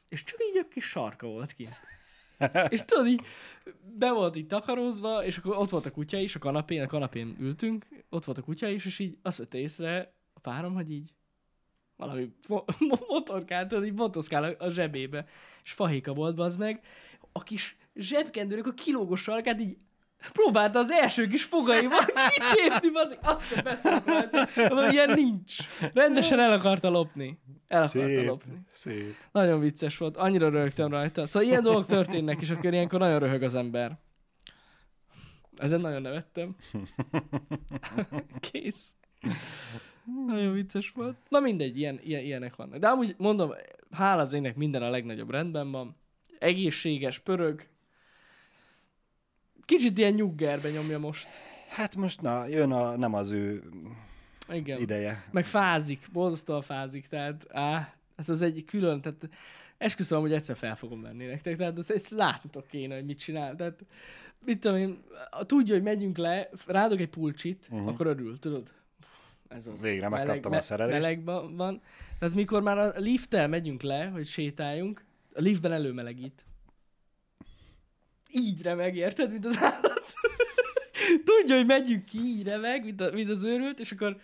[0.10, 1.70] És csak így a kis sarka volt ki.
[2.70, 3.22] és tudod, így
[3.98, 7.36] be volt így takarózva, és akkor ott volt a kutya is, a kanapén, a kanapén
[7.40, 11.14] ültünk, ott volt a kutya is, és így azt vette észre a párom, hogy így
[11.96, 15.26] valami mo- mo- motorkált, így motoszkál a, a zsebébe.
[15.64, 16.84] És fahéka volt, az meg.
[17.32, 19.78] A kis zsebkendőnek a kilógos sarkát így
[20.34, 24.04] próbálta az első kis fogaival kitépni, az azt a.
[24.56, 25.56] Mondom, ilyen nincs.
[25.94, 27.40] Rendesen el akarta lopni.
[27.68, 28.60] El akarta Szép, lopni.
[28.72, 29.16] szép.
[29.32, 31.28] Nagyon vicces volt, annyira röhögtem rajta.
[31.28, 33.98] Szóval ilyen dolgok történnek, és akkor ilyenkor nagyon röhög az ember.
[35.58, 36.56] Ezen nagyon nevettem.
[38.52, 38.92] Kész.
[40.26, 41.18] Nagyon vicces volt.
[41.30, 42.80] Na mindegy, ilyen, ilyen, ilyenek vannak.
[42.80, 43.52] De amúgy mondom,
[43.92, 45.96] hála az ének minden a legnagyobb rendben van.
[46.40, 47.68] Egészséges, pörög.
[49.66, 51.28] Kicsit ilyen nyuggerbe nyomja most.
[51.70, 53.64] Hát most na, jön a, nem az ő
[54.52, 54.80] Igen.
[54.80, 55.24] ideje.
[55.32, 59.30] Meg fázik, borzasztóan fázik, tehát á, hát az egy külön, tehát
[59.78, 63.56] esküszöm, hogy egyszer fel fogom menni nektek, tehát ezt, ezt látnotok kéne, hogy mit csinál,
[63.56, 63.80] tehát
[64.46, 65.04] mit tudom én,
[65.46, 67.88] tudja, hogy megyünk le, rádok egy pulcsit, uh-huh.
[67.88, 68.74] akkor örül, tudod?
[69.48, 69.82] Ez az.
[69.82, 71.00] Végre megkaptam a szerelést.
[71.00, 71.82] Melegben van.
[72.20, 76.46] Tehát mikor már a lifttel megyünk le, hogy sétáljunk, a liftben előmelegít.
[78.32, 80.14] Így remeg, érted, mint az állat?
[81.26, 84.18] Tudja, hogy megyünk ki, így remeg, mint, a, mint az őrült, és akkor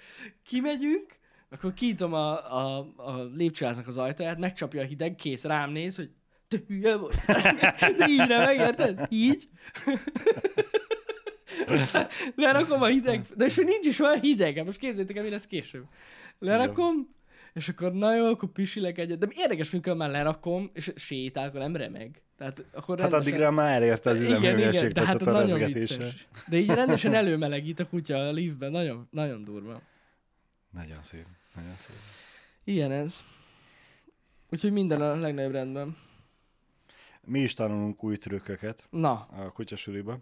[0.43, 1.05] kimegyünk,
[1.49, 6.09] akkor kinyitom a, a, a lépcsőháznak az ajtaját, megcsapja a hideg, kész, rám néz, hogy
[6.47, 7.15] te hülye vagy.
[7.97, 9.07] De így remeg, érted?
[9.09, 9.49] Így.
[12.35, 15.85] Lerakom a hideg, de és nincs is olyan hideg, most képzeljétek el, mi lesz később.
[16.39, 17.15] Lerakom,
[17.53, 19.17] és akkor na jó, akkor pisilek egyet.
[19.19, 22.21] De érdekes, mikor már lerakom, és sétál, akkor nem remeg.
[22.37, 26.27] Tehát akkor Hát rendesen- addigra már elérte az üzemhőmérsékletet de hát nagyon vicces.
[26.47, 29.81] De így rendesen előmelegít a kutya a liftben, nagyon, nagyon durva.
[30.69, 31.95] Nagyon szép, nagyon szép.
[32.63, 33.23] Ilyen ez.
[34.49, 35.97] Úgyhogy minden a legnagyobb rendben.
[37.25, 40.19] Mi is tanulunk új trükköket Na, a kutyasuliba.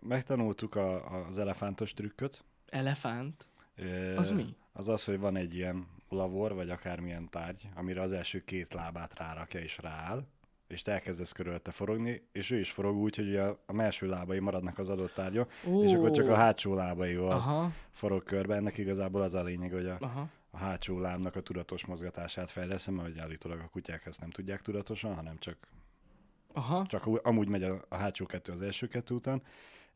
[0.00, 2.44] Megtanultuk a, az elefántos trükköt.
[2.68, 3.46] elefánt.
[3.76, 4.56] Ö, Az mi?
[4.80, 9.18] Az az, hogy van egy ilyen lavor, vagy akármilyen tárgy, amire az első két lábát
[9.18, 10.24] rárakja és rááll,
[10.68, 14.38] és te elkezdesz körülte forogni, és ő is forog úgy, hogy a, a melső lábai
[14.38, 18.54] maradnak az adott tárgyon, Ó, és akkor csak a hátsó lábaival Aha, forog körbe.
[18.54, 20.28] Ennek igazából az a lényeg, hogy a, aha.
[20.50, 25.14] a hátsó lábnak a tudatos mozgatását fejleszem, mert állítólag a kutyák ezt nem tudják tudatosan,
[25.14, 25.56] hanem csak
[26.52, 26.86] Aha.
[26.86, 29.42] csak amúgy megy a, a hátsó kettő az első kettő után.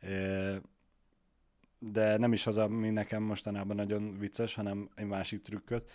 [0.01, 0.61] E,
[1.93, 5.91] De nem is az, ami nekem mostanában nagyon vicces, hanem egy másik trükköt,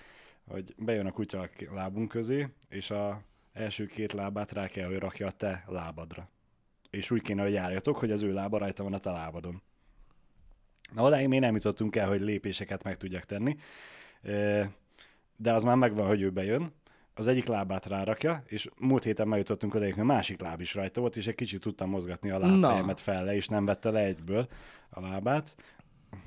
[0.47, 3.21] hogy bejön a kutya a lábunk közé, és a
[3.53, 6.29] első két lábát rá kell, hogy rakja a te lábadra.
[6.89, 9.61] És úgy kéne, hogy járjatok, hogy az ő lába rajta van a te lábadon.
[10.93, 13.57] Na, odáig még nem jutottunk el, hogy lépéseket meg tudjak tenni,
[15.35, 16.73] de az már megvan, hogy ő bejön,
[17.13, 21.01] az egyik lábát rárakja, és múlt héten megjutottunk odaig, hogy a másik láb is rajta
[21.01, 24.47] volt, és egy kicsit tudtam mozgatni a lábfejemet fel le, és nem vette le egyből
[24.89, 25.55] a lábát.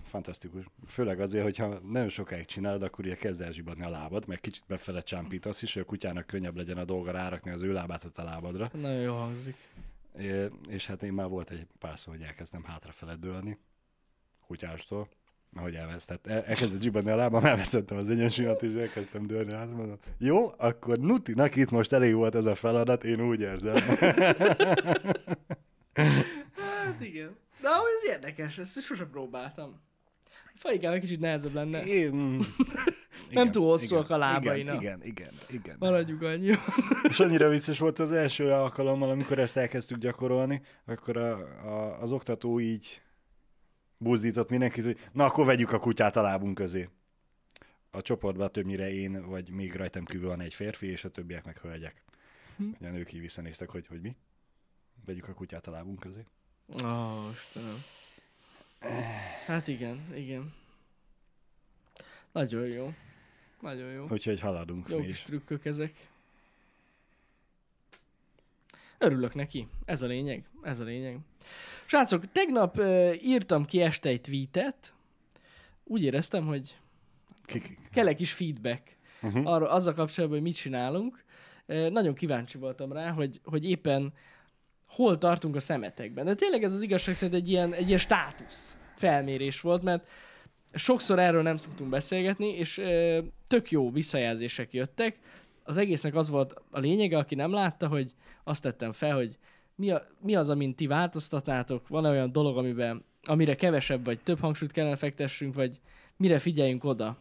[0.04, 0.64] Fantasztikus.
[0.86, 4.62] Főleg azért, hogyha nagyon sokáig csinálod, akkor ugye kezd el zsibadni a lábad, meg kicsit
[4.66, 8.10] befele csámpítasz is, hogy a kutyának könnyebb legyen a dolga rárakni az ő lábát a
[8.10, 8.70] te lábadra.
[8.72, 9.56] Nagyon jó hangzik.
[10.18, 13.58] É, és hát én már volt egy pár szó, hogy elkezdtem hátrafele dőlni
[14.46, 15.08] kutyástól,
[15.54, 16.26] ahogy elvesztett.
[16.26, 19.76] El, elkezdett zsibadni a lábam, elvesztettem az egyensúlyomat, és elkezdtem dőlni hátra.
[19.76, 23.76] Mondom, jó, akkor Nutinak itt most elég volt ez a feladat, én úgy érzem.
[26.82, 27.36] Hát igen.
[27.62, 29.80] De amúgy ez érdekes, ezt sosem próbáltam.
[30.54, 31.84] Fajikával kicsit nehezebb lenne.
[31.84, 32.40] Én...
[33.30, 34.82] Nem túl hosszúak a lábainak.
[34.82, 35.60] Igen, igen, igen.
[35.62, 35.76] igen.
[35.78, 36.54] Maradjuk annyi.
[37.10, 41.32] És annyira vicces volt az első alkalommal, amikor ezt elkezdtük gyakorolni, akkor a,
[41.66, 43.02] a, az oktató így
[43.98, 46.88] buzdított mindenkit, hogy na akkor vegyük a kutyát a lábunk közé.
[47.90, 51.58] A csoportban többnyire én, vagy még rajtam kívül van egy férfi, és a többiek meg
[51.58, 52.04] hölgyek.
[52.56, 52.84] Hm.
[52.84, 54.16] A nők így visszanéztek, hogy, hogy mi?
[55.04, 56.26] Vegyük a kutyát a lábunk közé.
[56.72, 57.84] Ó, oh, Istenem.
[59.46, 60.52] Hát igen, igen.
[62.32, 62.92] Nagyon jó.
[63.60, 64.06] Nagyon jó.
[64.08, 65.22] Úgyhogy haladunk Jó mi kis is.
[65.22, 66.10] trükkök ezek.
[68.98, 69.68] Örülök neki.
[69.84, 70.44] Ez a lényeg.
[70.62, 71.18] Ez a lényeg.
[71.86, 74.94] Srácok, tegnap uh, írtam ki este egy tweetet.
[75.84, 76.76] Úgy éreztem, hogy
[77.92, 79.46] kell egy kis feedback uh-huh.
[79.46, 81.24] arra, azzal kapcsolatban, hogy mit csinálunk.
[81.66, 84.12] Uh, nagyon kíváncsi voltam rá, hogy, hogy éppen
[84.94, 86.24] hol tartunk a szemetekben.
[86.24, 90.08] De tényleg ez az igazság szerint egy ilyen, egy ilyen státusz felmérés volt, mert
[90.74, 95.18] sokszor erről nem szoktunk beszélgetni, és ö, tök jó visszajelzések jöttek.
[95.62, 99.38] Az egésznek az volt a lényege, aki nem látta, hogy azt tettem fel, hogy
[99.74, 104.40] mi, a, mi az, amint ti változtatnátok, van olyan dolog, amiben, amire kevesebb vagy több
[104.40, 105.80] hangsúlyt kellene fektessünk, vagy
[106.16, 107.18] mire figyeljünk oda.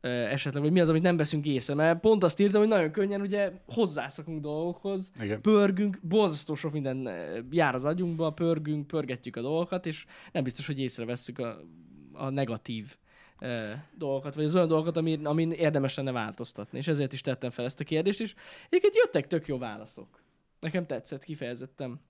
[0.00, 3.20] Esetleg, vagy mi az, amit nem veszünk észre, mert pont azt írtam, hogy nagyon könnyen
[3.20, 5.40] ugye hozzászokunk dolgokhoz, Igen.
[5.40, 7.08] pörgünk, borzasztó sok minden
[7.50, 11.60] jár az agyunkba, pörgünk, pörgetjük a dolgokat, és nem biztos, hogy észrevesszük a,
[12.12, 12.96] a negatív
[13.94, 16.78] dolgokat, vagy az olyan dolgokat, amin, amin érdemes lenne változtatni.
[16.78, 18.34] És ezért is tettem fel ezt a kérdést is.
[18.66, 20.22] Egyébként jöttek tök jó válaszok.
[20.60, 22.00] Nekem tetszett, kifejezettem.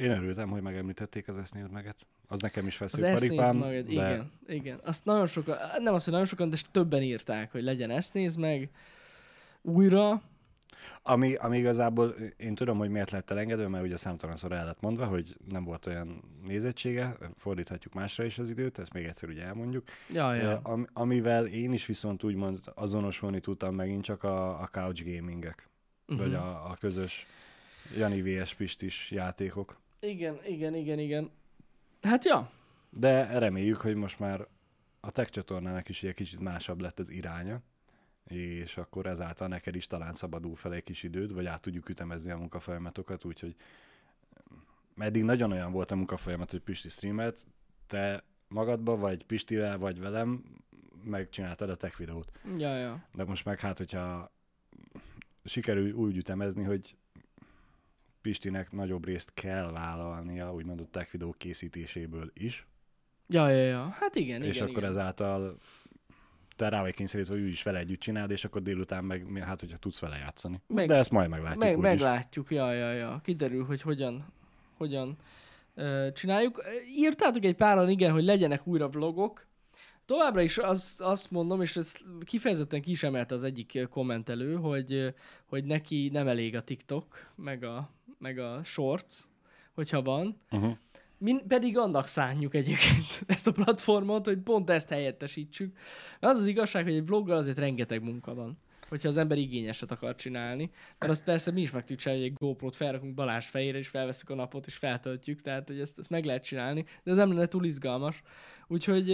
[0.00, 1.96] Én örültem, hogy megemlítették az esznél meget.
[2.28, 4.80] Az nekem is Az fesző esznész paripám, magad, de igen, igen.
[4.84, 8.36] Azt nagyon sokan, nem azt, hogy nagyon sokan, de többen írták, hogy legyen ezt néz
[8.36, 8.70] meg
[9.62, 10.22] újra.
[11.02, 15.06] Ami, ami igazából én tudom, hogy miért lett elengedve, mert ugye számtalanszor el lett mondva,
[15.06, 19.84] hogy nem volt olyan nézettsége, fordíthatjuk másra is az időt, ezt még egyszer ugye elmondjuk.
[20.12, 20.60] Ja, ja.
[20.62, 25.68] Am, amivel én is viszont úgymond azonosulni tudtam megint csak a, a couch gamingek,
[26.08, 26.26] uh-huh.
[26.26, 26.46] vagy Mhm.
[26.46, 27.26] a, a közös
[27.96, 29.78] Jani VS Pistis játékok.
[30.00, 31.30] Igen, igen, igen, igen.
[32.02, 32.50] Hát ja,
[32.90, 34.46] De reméljük, hogy most már
[35.00, 37.60] a tech csatornának is egy kicsit másabb lett az iránya,
[38.24, 42.30] és akkor ezáltal neked is talán szabadul fel egy kis időd, vagy át tudjuk ütemezni
[42.30, 43.56] a munkafolyamatokat, úgyhogy
[44.96, 47.44] eddig nagyon olyan volt a munkafolyamat, hogy Pisti streamelt,
[47.86, 50.44] te magadba, vagy Pistivel, vagy velem
[51.04, 52.32] megcsináltad a tech videót.
[52.56, 53.04] ja, ja.
[53.12, 54.32] De most meg hát, hogyha
[55.44, 56.96] sikerül úgy ütemezni, hogy
[58.22, 62.66] Pistinek nagyobb részt kell vállalnia, úgymond a tech videó készítéséből is,
[63.32, 63.96] Ja, ja, ja.
[64.00, 64.90] Hát igen, és igen, akkor igen.
[64.90, 65.56] ezáltal
[66.56, 69.60] te rá vagy kényszerítve, hogy ő is vele együtt csináld, és akkor délután meg, hát
[69.60, 70.60] hogyha tudsz vele játszani.
[70.66, 73.20] Meg- De ezt majd meglátjuk Meg, meglátjuk, ja, ja, ja.
[73.24, 74.32] Kiderül, hogy hogyan,
[74.76, 75.16] hogyan
[75.74, 76.62] ö, csináljuk.
[76.96, 79.46] Írtátok egy páran, igen, hogy legyenek újra vlogok.
[80.06, 85.14] Továbbra is az, azt mondom, és ezt kifejezetten ki is emelte az egyik kommentelő, hogy,
[85.46, 89.14] hogy neki nem elég a TikTok, meg a, meg a Shorts,
[89.74, 90.40] hogyha van.
[90.50, 90.76] Uh-huh.
[91.18, 95.76] Min, pedig annak szánjuk egyébként ezt a platformot, hogy pont ezt helyettesítsük.
[96.20, 98.58] Mert az az igazság, hogy egy vloggal azért rengeteg munka van
[98.90, 100.70] hogyha az ember igényeset akar csinálni.
[100.98, 103.88] Mert azt persze mi is meg tudjuk csinálni, hogy egy GoPro-t felrakunk Balázs fejére, és
[103.88, 107.32] felveszünk a napot, és feltöltjük, tehát hogy ezt, ezt meg lehet csinálni, de ez nem
[107.32, 108.22] lenne túl izgalmas.
[108.68, 109.10] Úgyhogy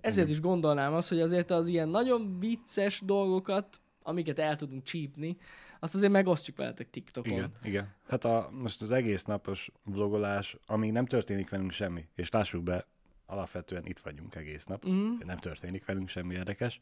[0.00, 5.36] ezért is gondolnám azt, hogy azért az ilyen nagyon vicces dolgokat, amiket el tudunk csípni,
[5.80, 7.32] azt azért megosztjuk veletek TikTokon.
[7.32, 7.94] Igen, igen.
[8.08, 12.86] Hát a, most az egész napos vlogolás, amíg nem történik velünk semmi, és lássuk be,
[13.26, 15.26] alapvetően itt vagyunk egész nap, Mhm.
[15.26, 16.78] nem történik velünk semmi érdekes,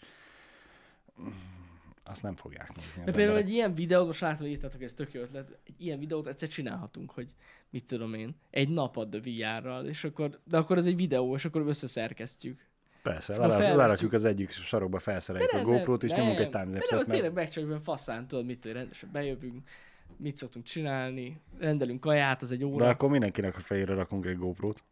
[2.05, 3.45] azt nem fogják nézni De az például emberek.
[3.45, 6.49] egy ilyen videót, most látom, hogy írtatok, ez tök jó ötlet, egy ilyen videót egyszer
[6.49, 7.35] csinálhatunk, hogy
[7.71, 11.35] mit tudom én, egy nap ad a VR-ral, és akkor, de akkor ez egy videó,
[11.35, 12.67] és akkor összeszerkesztjük.
[13.13, 13.37] Persze,
[13.75, 17.35] lerakjuk az egyik sarokba, felszereljük a GoPro-t, és nyomunk egy De nem, timelapse-et, tényleg mert
[17.35, 19.69] meg csak olyan faszán, tudod, mit rendesen bejövünk,
[20.17, 24.39] mit szoktunk csinálni, rendelünk kaját, az egy de óra, akkor mindenkinek a fejére rakunk egy
[24.39, 24.85] GoPro-t,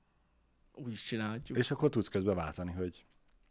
[0.75, 1.59] úgy is csinálhatjuk.
[1.59, 3.05] és akkor tudsz közben váltani, hogy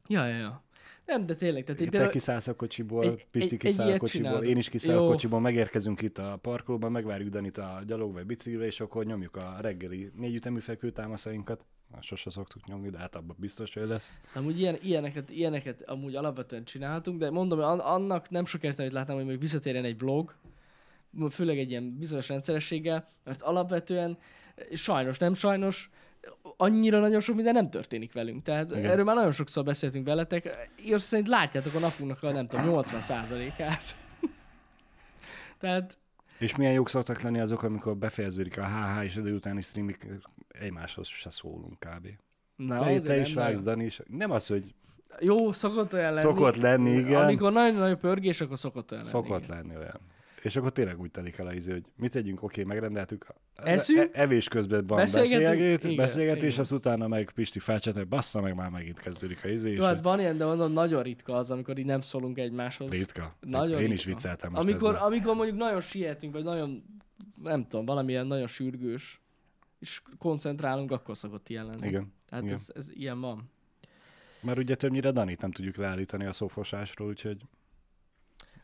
[0.08, 0.64] Ja, ja, ja.
[1.06, 3.98] Nem, de tényleg, tehát én te kiszállsz a kocsiból, egy- Pisti egy- egy kiszáll a
[3.98, 5.08] kocsiból, én is kiszáll a Jó.
[5.08, 9.58] kocsiból, megérkezünk itt a parkolóban, megvárjuk Danit a gyalog vagy biciklivel, és akkor nyomjuk a
[9.62, 11.66] reggeli négyütemű fekvőtámaszainkat.
[11.92, 14.14] Azt sose szoktuk nyomni, de hát abban biztos, hogy lesz.
[14.34, 18.94] Amúgy ilyen, ilyeneket, ilyeneket amúgy alapvetően csinálhatunk, de mondom, hogy an- annak nem sok értelmét
[18.94, 20.36] látnám, hogy még visszatérjen egy vlog,
[21.30, 24.18] főleg egy ilyen bizonyos rendszerességgel, mert alapvetően
[24.74, 25.90] sajnos, nem sajnos,
[26.58, 28.44] annyira nagyon sok minden nem történik velünk.
[28.44, 28.86] Tehát Igen.
[28.86, 33.96] Erről már nagyon sokszor beszéltünk veletek, és szerint látjátok a napunknak a nem tudom, 80%-át.
[35.60, 35.98] Tehát
[36.40, 40.08] És milyen jók szoktak lenni azok, amikor befejeződik a HH, és a délutáni streamig
[40.48, 42.08] egymáshoz se szólunk kb.
[42.56, 43.62] na, te, te is nem vágsz.
[43.62, 44.02] Dani is.
[44.08, 44.74] Nem az, hogy
[45.20, 46.28] Jó, szokott olyan lenni.
[46.28, 47.24] Szokott lenni, igen.
[47.24, 49.16] Amikor nagyon nagy pörgés, akkor szokott olyan lenni.
[49.16, 50.00] szokott lenni olyan.
[50.46, 53.28] És akkor tényleg úgy telik el a izé, hogy mit tegyünk, oké, megrendeltük.
[53.56, 54.00] Eszünk?
[54.00, 55.44] E- evés közben van Beszélgetünk?
[55.44, 56.60] beszélget, Igen, beszélgetés, igen.
[56.60, 59.72] az utána meg Pisti felcsat, hogy bassza meg már megint kezdődik a izé.
[59.74, 62.92] Jó, hát van ilyen, de mondom, nagyon ritka az, amikor így nem szólunk egymáshoz.
[62.92, 63.36] ritka.
[63.40, 64.10] Nagyon hát én is ritka.
[64.10, 65.06] vicceltem most amikor, ezzel.
[65.06, 66.84] amikor mondjuk nagyon sietünk, vagy nagyon,
[67.44, 69.22] nem tudom, valamilyen nagyon sürgős,
[69.80, 71.88] és koncentrálunk, akkor szokott ilyen lenni.
[71.88, 72.14] Igen.
[72.30, 72.56] Tehát igen.
[72.56, 73.52] ez, ez, ilyen van.
[74.40, 77.38] Mert ugye többnyire Danit nem tudjuk leállítani a szófosásról, úgyhogy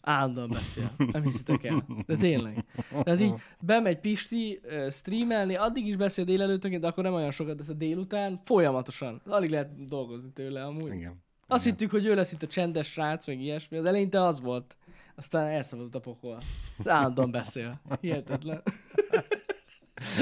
[0.02, 0.92] Állandóan beszél.
[1.12, 1.86] Nem hiszitek el.
[2.06, 2.66] De tényleg.
[3.04, 7.56] Tehát így bemegy Pisti uh, streamelni, addig is beszél délelőttönként, de akkor nem olyan sokat,
[7.56, 9.22] de a délután folyamatosan.
[9.26, 10.94] Alig lehet dolgozni tőle amúgy.
[10.94, 11.24] igen.
[11.48, 11.78] Azt igen.
[11.78, 13.78] hittük, hogy ő lesz itt a csendes srác, meg ilyesmi.
[13.78, 14.78] Az eleinte az volt.
[15.16, 16.38] Aztán elszabadult a pokol.
[16.86, 17.82] Állandóan beszél.
[18.02, 18.62] Hihetetlen.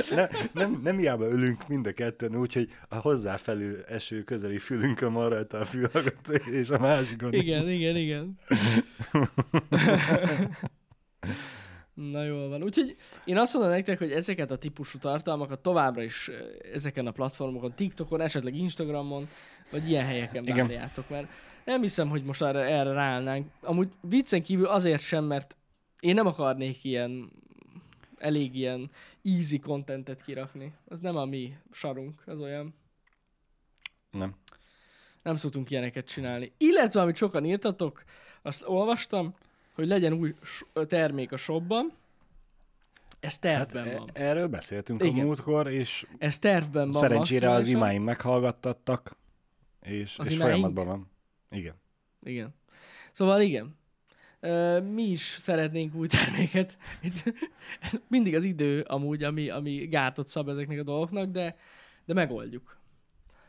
[0.09, 5.29] Ne, nem, nem hiába ülünk mind a ketten, úgyhogy a hozzáfelő eső közeli fülünkön van
[5.29, 7.33] rajta a fülhallgató, és a másikon.
[7.33, 8.37] Igen, igen, igen.
[11.93, 12.63] Na jól van.
[12.63, 16.29] Úgyhogy én azt mondom nektek, hogy ezeket a típusú tartalmakat továbbra is
[16.73, 19.27] ezeken a platformokon, TikTokon, esetleg Instagramon,
[19.71, 20.67] vagy ilyen helyeken Igen.
[20.67, 21.27] várjátok, mert
[21.65, 23.47] Nem hiszem, hogy most erre, erre ráállnánk.
[23.61, 25.57] Amúgy viccen kívül azért sem, mert
[25.99, 27.31] én nem akarnék ilyen
[28.17, 28.89] elég ilyen
[29.35, 30.73] easy contentet kirakni.
[30.87, 32.73] Az nem a mi sarunk, az olyan.
[34.11, 34.35] Nem.
[35.21, 36.51] Nem szoktunk ilyeneket csinálni.
[36.57, 38.03] Illetve, amit sokan írtatok,
[38.41, 39.33] azt olvastam,
[39.73, 40.35] hogy legyen új
[40.87, 41.93] termék a shopban.
[43.19, 44.09] Ez tervben Hát, van.
[44.13, 45.19] e- erről beszéltünk Igen.
[45.19, 47.01] a múltkor, és Ez tervben van.
[47.01, 49.15] szerencsére az imáim meghallgattattak,
[49.81, 50.51] és, Az és imáink?
[50.51, 51.09] folyamatban van.
[51.51, 51.75] Igen.
[52.23, 52.55] Igen.
[53.11, 53.77] Szóval igen.
[54.81, 56.77] Mi is szeretnénk új terméket.
[57.81, 61.57] Ez mindig az idő amúgy, ami, ami gátot szab ezeknek a dolgoknak, de,
[62.05, 62.77] de megoldjuk.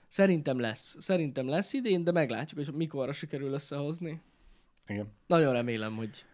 [0.08, 0.96] Szerintem lesz.
[1.00, 4.20] Szerintem lesz idén, de meglátjuk, hogy mikorra sikerül összehozni.
[4.86, 5.12] Igen.
[5.26, 6.24] Nagyon remélem, hogy,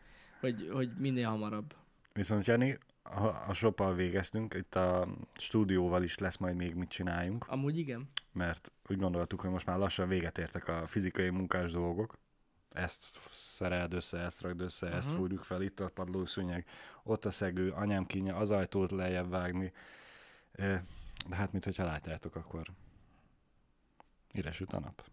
[0.40, 1.74] hogy, hogy minél hamarabb.
[2.12, 7.44] Viszont Jani, a, a shoppal végeztünk, itt a stúdióval is lesz majd még mit csináljunk,
[7.48, 8.06] Amúgy igen.
[8.32, 12.18] mert úgy gondoltuk, hogy most már lassan véget értek a fizikai munkás dolgok.
[12.76, 15.16] Ezt szereld össze, ezt rakd össze, ezt Aha.
[15.16, 16.66] fúrjuk fel, itt a padlószőnyeg,
[17.02, 19.72] ott a szegő, anyám kínja, az ajtót lejjebb vágni.
[21.28, 22.66] De hát, mint hogyha látjátok, akkor
[24.34, 25.04] üres a nap.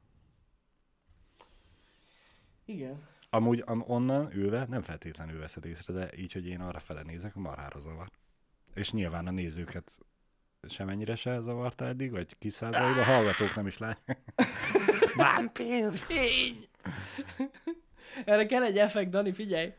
[2.66, 3.08] Igen.
[3.30, 7.36] Amúgy am, onnan ülve nem feltétlenül veszed észre, de így, hogy én arra fele nézek,
[7.36, 8.10] marhára zavar.
[8.74, 10.00] És nyilván a nézőket
[10.70, 14.20] semennyire se zavarta eddig, vagy kis százalékban, a hallgatók nem is látják.
[15.16, 15.94] Vámpír!
[15.94, 16.68] Fény!
[18.26, 19.74] Erre kell egy effekt, Dani, figyelj!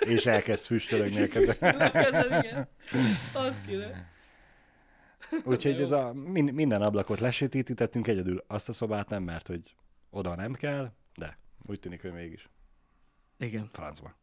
[0.00, 1.72] És elkezd füstölögni a keze.
[3.34, 4.10] Az kéne.
[5.44, 9.74] Úgyhogy ez a, min, minden ablakot lesötétítettünk, egyedül azt a szobát nem, mert hogy
[10.10, 12.48] oda nem kell, de úgy tűnik, hogy mégis
[13.38, 13.68] Igen.
[13.72, 14.14] francba.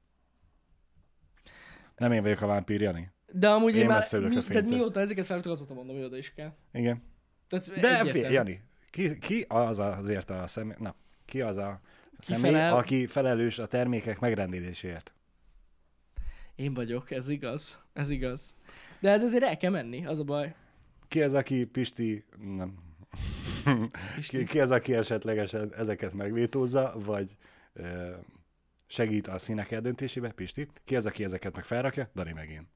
[1.95, 3.11] Nem én vagyok a vámpír, Jani?
[3.31, 6.17] De amúgy én, Én már, mi, a tehát mióta ezeket felvettük, azóta mondom, hogy oda
[6.17, 6.53] is kell.
[6.71, 7.03] Igen.
[7.47, 11.79] Tehát De fél, Jani, ki, ki az azért a személy, na, ki az a
[12.19, 12.75] személy, felel?
[12.75, 15.13] aki felelős a termékek megrendeléséért?
[16.55, 17.79] Én vagyok, ez igaz.
[17.93, 18.55] Ez igaz.
[18.99, 20.55] De hát azért el kell menni, az a baj.
[21.07, 22.25] Ki az, aki Pisti,
[22.55, 22.77] nem,
[24.29, 27.37] ki, ki az, aki esetlegesen ezeket megvétózza, vagy
[27.73, 28.11] ö,
[28.87, 30.67] segít a színek eldöntésébe, Pisti?
[30.85, 32.09] Ki az, aki ezeket meg felrakja?
[32.15, 32.67] Dani meg én.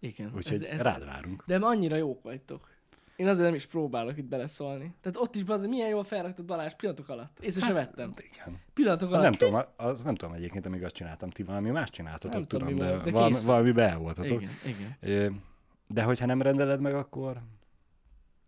[0.00, 0.32] Igen.
[0.36, 0.80] Úgyhogy ez, ez...
[0.80, 1.44] rád várunk.
[1.46, 2.70] De annyira jók vagytok.
[3.18, 4.94] Én azért nem is próbálok itt beleszólni.
[5.00, 7.38] Tehát ott is az, milyen jól felraktad Balázs pillanatok alatt.
[7.40, 8.12] Észre se vettem.
[8.32, 8.58] Igen.
[8.74, 9.38] Pillanatok Hát alatt.
[9.38, 12.68] nem tudom, az nem tudom egyébként, amíg azt csináltam, ti valami más csináltatok, Nem tudom,
[12.68, 14.42] tudom, mi de, volt, de valami, valami be voltatok.
[14.42, 14.52] Igen,
[15.00, 15.42] igen.
[15.86, 17.42] De hogyha nem rendeled meg, akkor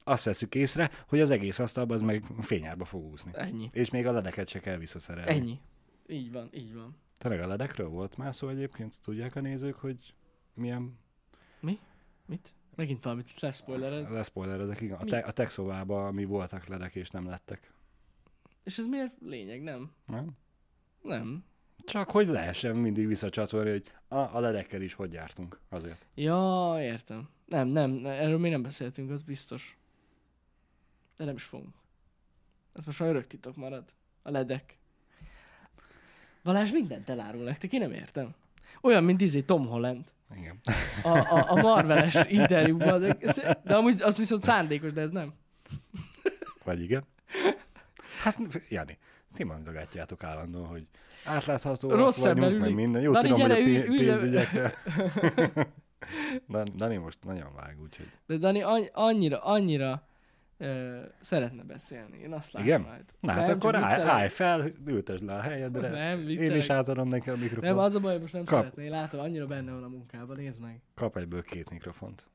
[0.05, 3.31] azt veszük észre, hogy az egész asztalba az meg fényárba fog úszni.
[3.35, 3.71] Ennyi.
[3.73, 5.31] És még a ledeket se kell visszaszerelni.
[5.31, 5.61] Ennyi.
[6.07, 6.97] Így van, így van.
[7.19, 9.01] Tényleg a ledekről volt már szó egyébként?
[9.03, 10.15] Tudják a nézők, hogy
[10.55, 10.99] milyen
[12.27, 12.55] Mit?
[12.75, 14.11] Megint valamit leszpoilerez.
[14.11, 14.81] leszpoilerezek?
[14.81, 15.11] Igen, a, Mi?
[15.11, 17.73] te, a tech szobában mi voltak ledek és nem lettek.
[18.65, 19.91] És ez miért lényeg, nem?
[20.07, 20.31] Nem?
[21.03, 21.45] Nem.
[21.85, 26.07] Csak hogy lehessen mindig visszacsatolni, hogy a, a ledekkel is hogy jártunk azért.
[26.15, 27.29] Ja, értem.
[27.47, 29.77] Nem, nem, ne- erről még nem beszéltünk, az biztos.
[31.17, 31.75] De nem is fogunk.
[32.73, 33.85] Ez most már örök titok marad.
[34.23, 34.79] A ledek.
[36.43, 38.35] Balázs mindent elárul nektek, én nem értem.
[38.81, 40.13] Olyan, mint izé Tom Holland.
[40.37, 40.61] Igen.
[41.03, 43.01] A, a, a Marveles interjúban.
[43.01, 43.17] De,
[43.65, 45.33] de amúgy az viszont szándékos, de ez nem.
[46.65, 47.05] Vagy igen?
[48.21, 48.37] Hát,
[48.69, 48.99] Jani,
[49.35, 50.87] ti mondogatjátok állandóan, hogy
[51.25, 53.03] átlátható Rossz vagyunk, meg minden.
[53.03, 54.73] Jó, Dani, tudom, gyere, hogy a ülj- pé- ülj le- pénzügyekkel.
[56.49, 58.09] Dan- Dani most nagyon vág, úgyhogy...
[58.27, 58.63] De Dani
[58.93, 60.09] annyira, annyira
[60.61, 62.19] ö, szeretne beszélni.
[62.19, 62.81] Én azt látom Igen?
[62.81, 63.05] majd.
[63.21, 65.89] Na hát Nem, akkor csak állj, fel, ültesd le a helyedre.
[65.89, 66.57] Nem, Én viccelek.
[66.57, 67.63] is átadom neki a mikrofont.
[67.63, 68.59] Nem, az a baj, most nem Kap.
[68.59, 68.89] szeretné.
[68.89, 70.37] Látom, annyira benne van a munkában.
[70.37, 70.81] Nézd meg.
[70.95, 72.27] Kap egyből két mikrofont.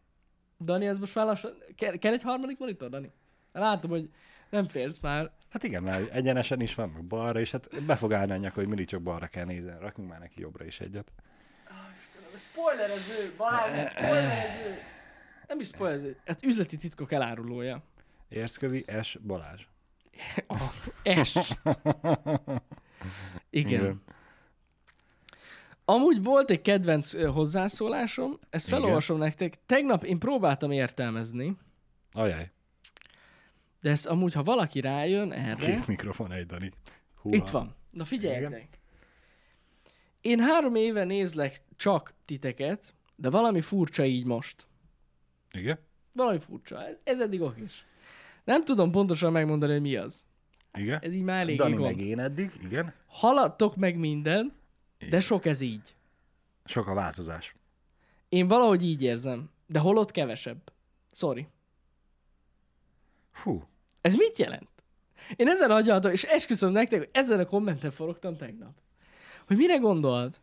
[0.63, 1.51] Dani, ez most már lassan...
[1.75, 3.11] Kell, kell egy harmadik monitor, Dani?
[3.51, 4.09] Látom, hogy
[4.49, 5.31] nem férsz már.
[5.49, 8.55] Hát igen, mert egyenesen is van, meg balra, és hát be fog állni a nyaka,
[8.55, 9.71] hogy mindig csak balra kell nézni.
[9.79, 11.11] Rakjunk már neki jobbra is egyet.
[12.37, 13.33] Spoilerező!
[13.37, 14.75] Balázs, spoilerező!
[15.47, 16.17] Nem is spoilerező.
[16.25, 17.81] Hát üzleti titkok elárulója.
[18.35, 19.17] Érszkövi S.
[19.25, 19.61] Balázs.
[21.23, 21.35] S.
[23.49, 23.81] Igen.
[23.81, 24.01] Igen.
[25.85, 28.79] Amúgy volt egy kedvenc hozzászólásom, ezt Igen.
[28.79, 29.57] felolvasom nektek.
[29.65, 31.57] Tegnap én próbáltam értelmezni,
[32.11, 32.51] Ajaj,
[33.81, 35.65] de ezt amúgy, ha valaki rájön erre...
[35.65, 36.71] két mikrofon, egy Dani.
[37.15, 37.35] Húha.
[37.35, 37.75] Itt van.
[37.91, 38.51] Na figyeljetek.
[38.51, 38.69] Igen.
[40.21, 44.67] Én három éve nézlek csak titeket, de valami furcsa így most.
[45.51, 45.79] Igen?
[46.13, 46.85] Valami furcsa.
[46.85, 47.85] Ez, ez eddig okés.
[48.45, 50.25] Nem tudom pontosan megmondani, hogy mi az.
[50.73, 50.99] Igen?
[51.01, 51.85] Ez így már elég Dani gond.
[51.95, 52.93] meg én eddig, igen.
[53.07, 54.53] Haladtok meg minden,
[54.99, 55.19] de Igen.
[55.19, 55.95] sok ez így.
[56.65, 57.55] Sok a változás.
[58.29, 60.71] Én valahogy így érzem, de holott kevesebb.
[61.11, 61.47] Sorry.
[63.43, 63.63] Hú,
[64.01, 64.69] Ez mit jelent?
[65.35, 68.73] Én ezen agyaltam, és esküszöm nektek, hogy ezen a kommenten forogtam tegnap.
[69.47, 70.41] Hogy mire gondolt?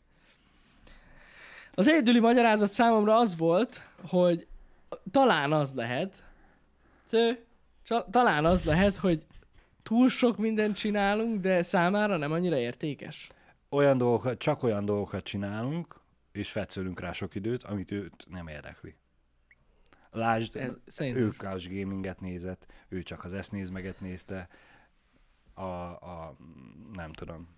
[1.75, 4.47] Az egyedüli magyarázat számomra az volt, hogy
[5.11, 6.23] talán az lehet,
[7.11, 7.39] csa-
[8.11, 9.27] talán az lehet, hogy
[9.83, 13.29] túl sok mindent csinálunk, de számára nem annyira értékes.
[13.71, 16.01] Olyan dolgokat, csak olyan dolgokat csinálunk,
[16.33, 18.95] és fetszölünk rá sok időt, amit őt nem érdekli.
[20.11, 21.23] Lásd, Ez szerintem.
[21.23, 24.49] ő couch gaminget nézett, ő csak az esznézmeget nézte,
[25.55, 26.37] a, a
[26.93, 27.49] nem tudom,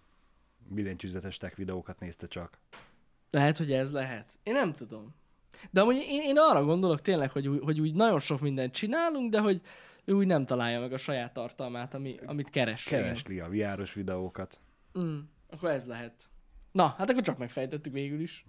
[0.68, 2.58] billentyűzetes tech videókat nézte csak.
[3.30, 4.32] Lehet, hogy ez lehet.
[4.42, 5.14] Én nem tudom.
[5.70, 9.40] De amúgy én, én arra gondolok tényleg, hogy, hogy úgy nagyon sok mindent csinálunk, de
[9.40, 9.61] hogy
[10.05, 12.86] ő úgy nem találja meg a saját tartalmát, ami, amit keres.
[12.86, 13.02] Igen.
[13.02, 14.61] Keresli a VR-os videókat.
[14.98, 15.18] Mm,
[15.50, 16.28] akkor ez lehet.
[16.72, 18.44] Na, hát akkor csak megfejtettük végül is.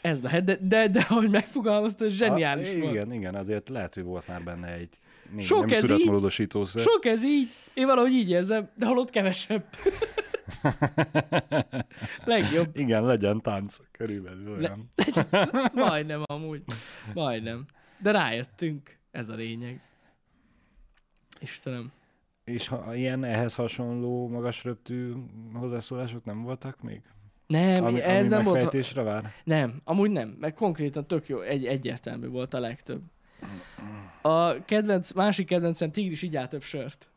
[0.00, 2.92] Ez lehet, de, de, de ahogy megfogalmazta, ez zseniális a, volt.
[2.92, 4.98] Igen, igen, azért lehet, hogy volt már benne egy
[5.30, 6.10] még Sok nem ez így.
[6.76, 7.48] Sok ez így.
[7.74, 9.64] Én valahogy így érzem, de holott kevesebb.
[12.24, 12.76] Legjobb.
[12.76, 14.88] Igen, legyen tánc körülbelül Le- olyan.
[15.74, 16.62] Majdnem amúgy.
[17.14, 17.66] Majdnem.
[17.98, 18.98] De rájöttünk.
[19.10, 19.80] Ez a lényeg.
[21.40, 21.92] Istenem.
[22.44, 25.12] És ha ilyen ehhez hasonló magas röptű
[25.54, 27.02] hozzászólások nem voltak még?
[27.46, 28.94] Nem, ami, ez ami nem volt.
[28.94, 29.32] vár?
[29.44, 33.02] Nem, amúgy nem, meg konkrétan tök jó, egy, egyértelmű volt a legtöbb.
[34.22, 37.08] A kedvenc, másik kedvencem Tigris így több sört.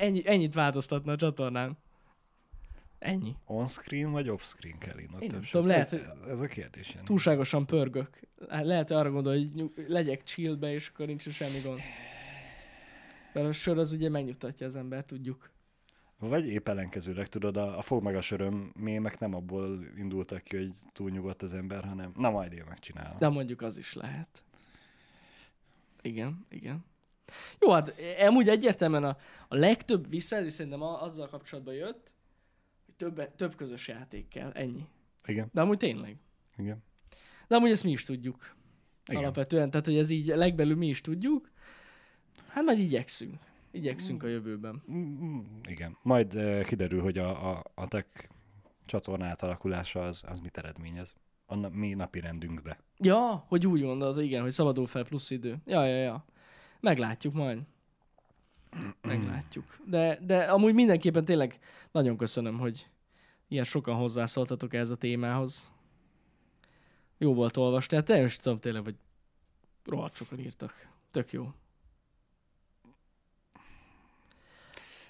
[0.00, 1.76] Ennyi, ennyit változtatna a csatornán.
[2.98, 3.36] Ennyi.
[3.44, 4.98] On-screen vagy off-screen kell?
[4.98, 6.92] Én több tudom, lehet, ez, ez a kérdés.
[6.94, 7.06] Jani.
[7.06, 8.20] Túlságosan pörgök.
[8.48, 11.80] Lehet arra gondolni, hogy nyug, legyek chillbe, és akkor nincs semmi gond.
[13.32, 15.50] Mert a sör az ugye megnyugtatja az ember, tudjuk.
[16.18, 20.56] Vagy épp ellenkezőleg, tudod, a, a fog meg a söröm mémek nem abból indultak ki,
[20.56, 23.16] hogy túl nyugodt az ember, hanem na majd én megcsinálom.
[23.18, 24.44] De mondjuk az is lehet.
[26.02, 26.84] Igen, igen.
[27.60, 29.16] Jó, hát amúgy egyértelműen a,
[29.48, 32.12] a legtöbb visszajelzés szerintem a, azzal kapcsolatban jött,
[32.84, 34.86] hogy több, több közös játék kell, ennyi.
[35.26, 36.16] Igen, De amúgy tényleg.
[36.56, 36.82] igen.
[37.48, 38.54] De amúgy ezt mi is tudjuk.
[39.06, 39.22] Igen.
[39.22, 41.50] Alapvetően, tehát hogy ez így legbelül mi is tudjuk.
[42.48, 43.34] Hát majd igyekszünk.
[43.70, 44.82] Igyekszünk a jövőben.
[44.90, 45.96] Mm, Igen.
[46.02, 48.28] Majd uh, kiderül, hogy a, a, a tech
[48.86, 51.14] csatorna átalakulása az, az mit eredményez.
[51.46, 52.78] A na, mi napi rendünkbe.
[52.98, 55.56] Ja, hogy úgy gondolod, igen, hogy szabadul fel plusz idő.
[55.66, 56.24] Ja, ja, ja.
[56.84, 57.62] Meglátjuk majd.
[59.00, 59.78] Meglátjuk.
[59.86, 61.58] De, de amúgy mindenképpen tényleg
[61.92, 62.90] nagyon köszönöm, hogy
[63.48, 65.70] ilyen sokan hozzászóltatok ehhez a témához.
[67.18, 68.96] Jó volt olvasni, tehát nem is tudom tényleg, hogy
[69.84, 70.88] rohadt sokan írtak.
[71.10, 71.52] Tök jó.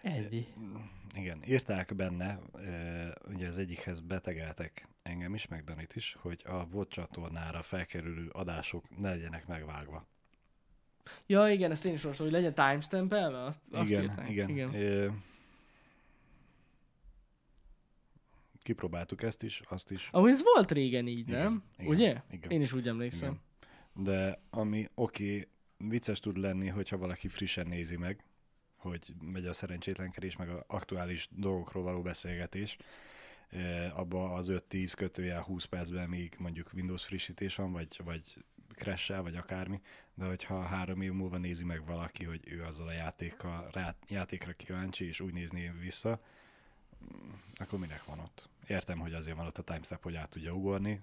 [0.02, 0.46] Ennyi.
[1.14, 2.40] Igen, írták benne,
[3.28, 8.98] ugye az egyikhez betegeltek engem is, meg Danit is, hogy a VOD csatornára felkerülő adások
[8.98, 10.06] ne legyenek megvágva.
[11.26, 14.30] Ja, igen, ezt én is olvastam, hogy legyen timestampelve, azt, azt igen, írták.
[14.30, 14.48] igen.
[14.48, 14.74] igen.
[14.74, 15.08] Ö,
[18.62, 20.08] kipróbáltuk ezt is, azt is.
[20.12, 21.62] Amúgy ez volt régen így, Igen, nem?
[21.78, 22.22] igen, Ugye?
[22.30, 22.50] igen.
[22.50, 23.28] Én is úgy emlékszem.
[23.28, 23.42] Igen.
[24.04, 25.48] De ami oké, okay,
[25.88, 28.24] vicces tud lenni, hogyha valaki frissen nézi meg,
[28.76, 32.76] hogy megy a szerencsétlenkedés, meg a aktuális dolgokról való beszélgetés,
[33.94, 38.44] abba az 5-10 kötőjel 20 percben még mondjuk Windows frissítés van, vagy, vagy
[38.74, 39.80] crash vagy akármi,
[40.14, 44.52] de hogyha három év múlva nézi meg valaki, hogy ő azzal a játékkal, rá, játékra
[44.52, 46.20] kíváncsi, és úgy nézni vissza,
[47.04, 48.48] mm, akkor minek van ott?
[48.66, 51.00] Értem, hogy azért van ott a timestamp, hogy át tudja ugorni,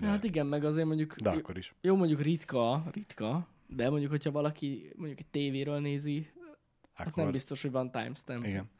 [0.00, 1.74] de, Hát igen, meg azért mondjuk, de akkor is.
[1.80, 6.30] jó mondjuk ritka, ritka, de mondjuk, hogyha valaki mondjuk egy tévéről nézi,
[6.94, 8.46] akkor Akkor, nem biztos, hogy van timestamp.
[8.46, 8.70] Igen.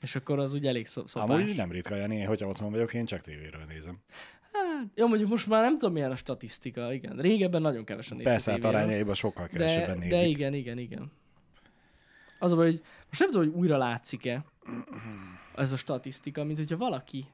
[0.00, 1.14] És akkor az úgy elég szopás.
[1.14, 3.98] Amúgy nem ritka, Jani, hogyha otthon vagyok, én csak tévéről nézem.
[4.56, 7.16] Hát, jó, mondjuk most már nem tudom, milyen a statisztika, igen.
[7.16, 10.12] Régebben nagyon kevesen néztek Persze, hát arányaiban sokkal de, kevesebben nézik.
[10.12, 11.12] de igen, igen, igen.
[12.38, 14.44] Az a baj, hogy most nem tudom, hogy újra látszik-e
[15.54, 17.24] ez a statisztika, mint hogyha valaki,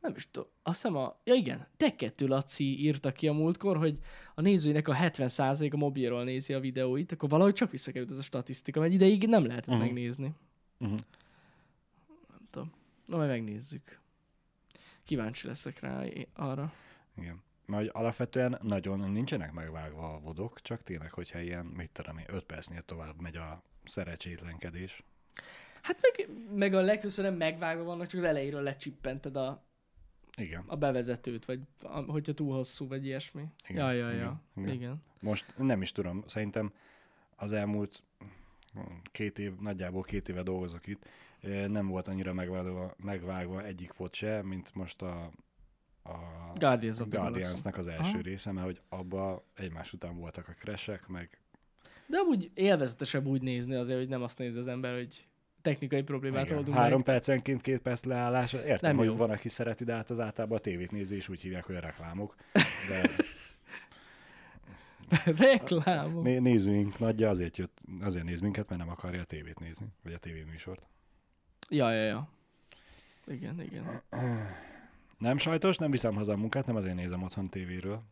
[0.00, 3.76] nem is tudom, azt hiszem a, ja igen, te kettő Laci írta ki a múltkor,
[3.76, 3.98] hogy
[4.34, 8.22] a nézőinek a 70% a mobilról nézi a videóit, akkor valahogy csak visszakerült ez a
[8.22, 9.84] statisztika, mert ideig nem lehetett uh-huh.
[9.84, 10.32] megnézni.
[10.78, 10.98] Uh-huh.
[12.28, 12.72] Nem tudom.
[13.06, 14.00] Na, majd megnézzük.
[15.04, 16.72] Kíváncsi leszek rá arra.
[17.16, 17.42] Igen.
[17.66, 22.44] Hogy alapvetően nagyon nincsenek megvágva a vodok, csak tényleg, hogyha ilyen, mit tudom én, 5
[22.44, 25.02] percnél tovább megy a szerencsétlenkedés.
[25.82, 29.64] Hát meg, meg a legtöbbször nem megvágva vannak, csak az elejéről lecsippented a,
[30.36, 30.64] Igen.
[30.66, 33.44] a bevezetőt, vagy a, hogyha túl hosszú, vagy ilyesmi.
[33.68, 34.40] Igen, Ja, ja, igen, ja.
[34.56, 34.68] igen.
[34.68, 34.74] Igen.
[34.74, 35.02] igen.
[35.20, 36.72] Most nem is tudom, szerintem
[37.36, 38.02] az elmúlt
[39.12, 41.08] két év, nagyjából két éve dolgozok itt,
[41.68, 45.30] nem volt annyira megvágva, megvágva egyik volt se, mint most a,
[46.02, 46.12] a
[46.54, 48.20] Guardians Guardians-nak az első Aha.
[48.20, 51.38] része, mert hogy abba egymás után voltak a crashek, meg
[52.06, 55.26] De amúgy élvezetesebb úgy nézni azért, hogy nem azt nézi az ember, hogy
[55.62, 56.56] technikai problémát Igen.
[56.58, 57.04] oldunk Három meg.
[57.04, 58.52] percenként két perc leállás.
[58.52, 59.16] Értem, Nem hogy jó.
[59.16, 61.80] van, aki szereti, de hát az általában a tévét nézi, és úgy hívják, hogy a
[61.80, 62.34] reklámok.
[62.88, 63.08] De
[65.36, 66.22] Reklámok.
[66.24, 70.12] né- nézőink nagyja azért jött, azért néz minket, mert nem akarja a tévét nézni, vagy
[70.12, 70.88] a tévéműsort.
[71.68, 72.28] Ja, ja, ja.
[73.26, 74.02] Igen, igen.
[75.18, 78.02] Nem sajtos, nem viszem haza a munkát, nem azért nézem otthon tévéről.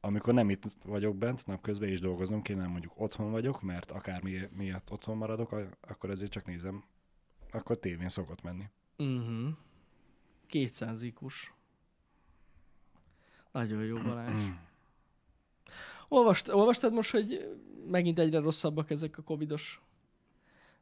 [0.00, 4.48] Amikor nem itt vagyok bent, napközben is dolgoznom kéne, mondjuk otthon vagyok, mert akár mi,
[4.56, 6.84] miatt otthon maradok, akkor ezért csak nézem.
[7.50, 8.64] Akkor tévén szokott menni.
[8.98, 9.48] Uh-huh.
[10.46, 11.54] 200 ikus.
[13.52, 14.44] Nagyon jó Balázs.
[16.08, 19.80] Olvast, olvastad most, hogy megint egyre rosszabbak ezek a covidos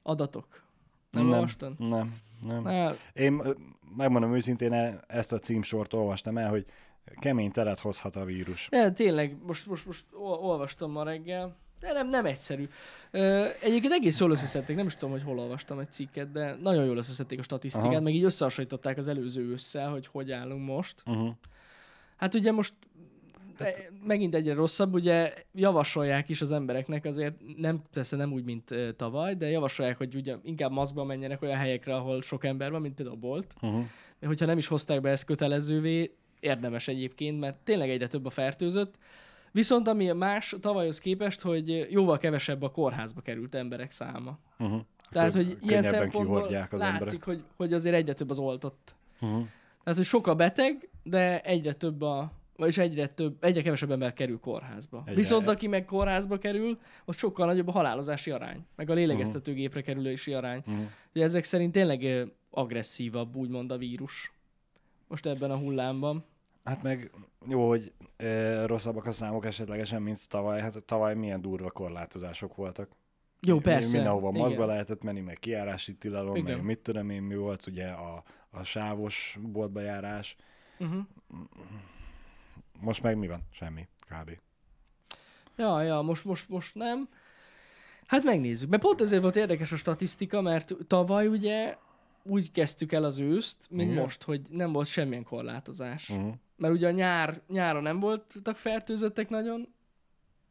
[0.03, 0.68] adatok?
[1.11, 1.33] Nem, nem.
[1.33, 1.79] olvastad?
[1.79, 2.65] Nem, nem.
[2.65, 3.43] Hát, Én
[3.97, 6.65] megmondom őszintén, e- ezt a címsort olvastam el, hogy
[7.21, 8.69] kemény telet hozhat a vírus.
[8.71, 12.69] de tényleg, most, most, most ol- olvastam ma reggel, de nem, nem egyszerű.
[13.11, 16.85] Ö, egyébként egész jól összeszedték, nem is tudom, hogy hol olvastam egy cikket, de nagyon
[16.85, 18.01] jól összeszedték a statisztikát, Aha.
[18.01, 21.03] meg így összehasonlították az előző ősszel, hogy hogy állunk most.
[21.07, 21.31] Uh-huh.
[22.17, 22.73] Hát ugye most
[23.59, 23.93] Tehát...
[24.07, 29.35] megint egyre rosszabb, ugye javasolják is az embereknek, azért nem, persze nem úgy, mint tavaly,
[29.35, 33.17] de javasolják, hogy ugye inkább maszkban menjenek olyan helyekre, ahol sok ember van, mint például
[33.17, 33.55] a bolt.
[33.63, 33.85] Uh-huh.
[34.27, 38.99] Hogyha nem is hozták be ezt kötelezővé, érdemes egyébként, mert tényleg egyre több a fertőzött.
[39.53, 44.39] Viszont ami más tavalyhoz képest, hogy jóval kevesebb a kórházba került emberek száma.
[44.59, 44.81] Uh-huh.
[45.11, 47.25] Tehát, hogy ilyen szempontból az látszik, emberek.
[47.25, 48.95] hogy, hogy azért egyre több az oltott.
[49.21, 49.47] Uh-huh.
[49.85, 54.13] Tehát, hogy sok a beteg, de egyre több a vagyis egyre több, egyre kevesebb ember
[54.13, 54.99] kerül kórházba.
[55.01, 55.15] Egyre-.
[55.15, 60.33] Viszont aki meg kórházba kerül, ott sokkal nagyobb a halálozási arány, meg a lélegeztetőgépre kerülési
[60.33, 60.63] arány.
[60.67, 60.85] Uh-huh.
[61.15, 64.33] Ugye ezek szerint tényleg agresszívabb, úgymond a vírus.
[65.07, 66.25] Most ebben a hullámban.
[66.65, 67.11] Hát meg
[67.49, 70.61] jó, hogy e, rosszabbak a számok esetlegesen, mint tavaly.
[70.61, 72.91] Hát tavaly milyen durva korlátozások voltak.
[73.41, 73.97] Jó, persze.
[73.97, 76.57] Mindenhova maszkba lehetett menni, meg kiárási tilalom, Igen.
[76.57, 80.37] meg mit tudom én mi volt, ugye a, a sávos boltba járás.
[80.79, 81.01] Uh-huh.
[82.81, 83.41] Most meg mi van?
[83.51, 84.31] Semmi, kb.
[85.57, 87.09] Ja, ja, most, most, most nem.
[88.07, 88.69] Hát megnézzük.
[88.69, 91.77] Mert pont ezért volt érdekes a statisztika, mert tavaly ugye
[92.23, 94.03] úgy kezdtük el az őszt, mint Igen.
[94.03, 96.09] most, hogy nem volt semmilyen korlátozás.
[96.09, 96.35] Uh-huh.
[96.57, 99.69] Mert ugye a nyár, nyáron nem voltak fertőzöttek nagyon,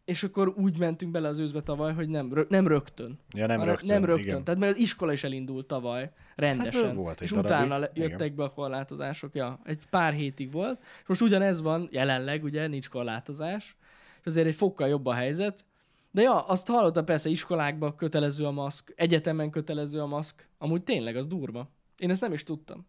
[0.07, 3.19] és akkor úgy mentünk bele az őszbe tavaly, hogy nem, rö- nem rögtön.
[3.33, 3.87] Ja, nem hanem- rögtön.
[3.93, 4.25] nem rögtön.
[4.27, 4.43] Igen.
[4.43, 6.85] Tehát mert az iskola is elindult tavaly, rendesen.
[6.85, 7.49] Hát, volt és darabig.
[7.51, 8.09] utána le- Igen.
[8.09, 9.35] jöttek be a korlátozások.
[9.35, 10.79] Ja, egy pár hétig volt.
[11.01, 13.75] És most ugyanez van, jelenleg ugye nincs korlátozás,
[14.19, 15.65] és azért egy fokkal jobb a helyzet.
[16.11, 20.47] De ja, azt hallottam persze, iskolákban kötelező a maszk, egyetemen kötelező a maszk.
[20.57, 21.69] Amúgy tényleg, az durva.
[21.97, 22.85] Én ezt nem is tudtam.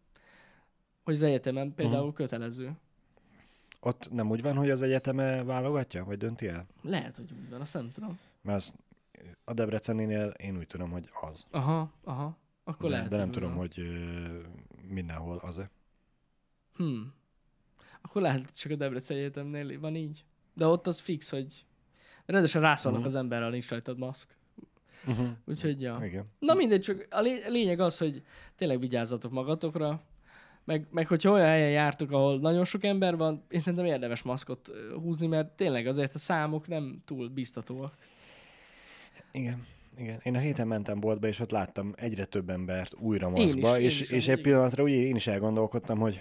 [1.04, 2.06] Hogy az egyetemen például Mhm.
[2.08, 2.16] uh-huh.
[2.16, 2.70] kötelező.
[3.80, 6.66] Ott nem úgy van, hogy az egyeteme válogatja, vagy dönti el?
[6.82, 8.18] Lehet, hogy úgy van, azt nem tudom.
[8.42, 8.74] Mert az,
[9.44, 11.46] a Debreceninél én úgy tudom, hogy az.
[11.50, 12.36] Aha, aha.
[12.64, 13.58] Akkor de, lehet, de nem tudom, van.
[13.58, 14.38] hogy ö,
[14.88, 15.70] mindenhol az-e.
[16.76, 17.12] Hmm.
[18.02, 20.24] Akkor lehet, hogy csak a Debrecen Egyetemnél van így.
[20.54, 21.66] De ott az fix, hogy
[22.26, 23.08] rendesen rászólnak Mhm.
[23.08, 24.36] az emberre, ha nincs rajtad maszk.
[25.06, 25.28] Uh-huh.
[25.44, 26.00] Úgyhogy, ja.
[26.04, 26.26] Igen.
[26.38, 28.22] Na mindegy, csak a lé- a lényeg az, hogy
[28.56, 30.02] tényleg vigyázzatok magatokra,
[30.68, 34.70] meg, meg hogyha olyan helyen jártok, ahol nagyon sok ember van, én szerintem érdemes maszkot
[34.94, 37.94] húzni, mert tényleg azért a számok nem túl biztatóak.
[39.32, 39.66] Igen.
[39.96, 40.20] Igen.
[40.24, 44.10] Én a héten mentem boltba, és ott láttam egyre több embert újra maszkba, és, is,
[44.10, 46.20] és egy pillanatra ugye én is elgondolkodtam, hogy,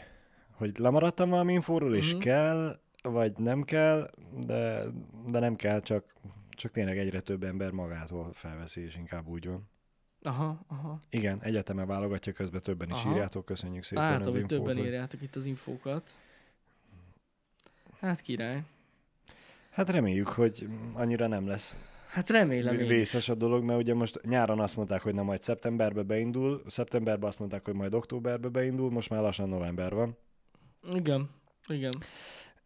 [0.51, 2.21] hogy lemaradtam valami infóról, és Mhm.
[2.21, 4.09] kell, vagy nem kell,
[4.45, 4.83] de,
[5.31, 6.13] de nem kell, csak,
[6.49, 9.69] csak tényleg egyre több ember magától felveszi, és inkább úgy van.
[10.27, 10.99] Aha, aha.
[11.09, 13.11] Igen, egyeteme válogatja, közben többen is Aha.
[13.11, 14.47] írjátok, köszönjük szépen Látom, az infót.
[14.49, 16.17] többen hogy- írjátok itt az infókat.
[17.99, 18.63] Hát király.
[19.69, 24.59] Hát reméljük, hogy annyira nem lesz Hát remélem vészes a dolog, mert ugye most nyáron
[24.59, 29.09] azt mondták, hogy na majd szeptemberbe beindul, szeptemberben azt mondták, hogy majd októberbe beindul, most
[29.09, 30.17] már lassan november van.
[30.93, 31.29] Igen,
[31.67, 31.91] igen.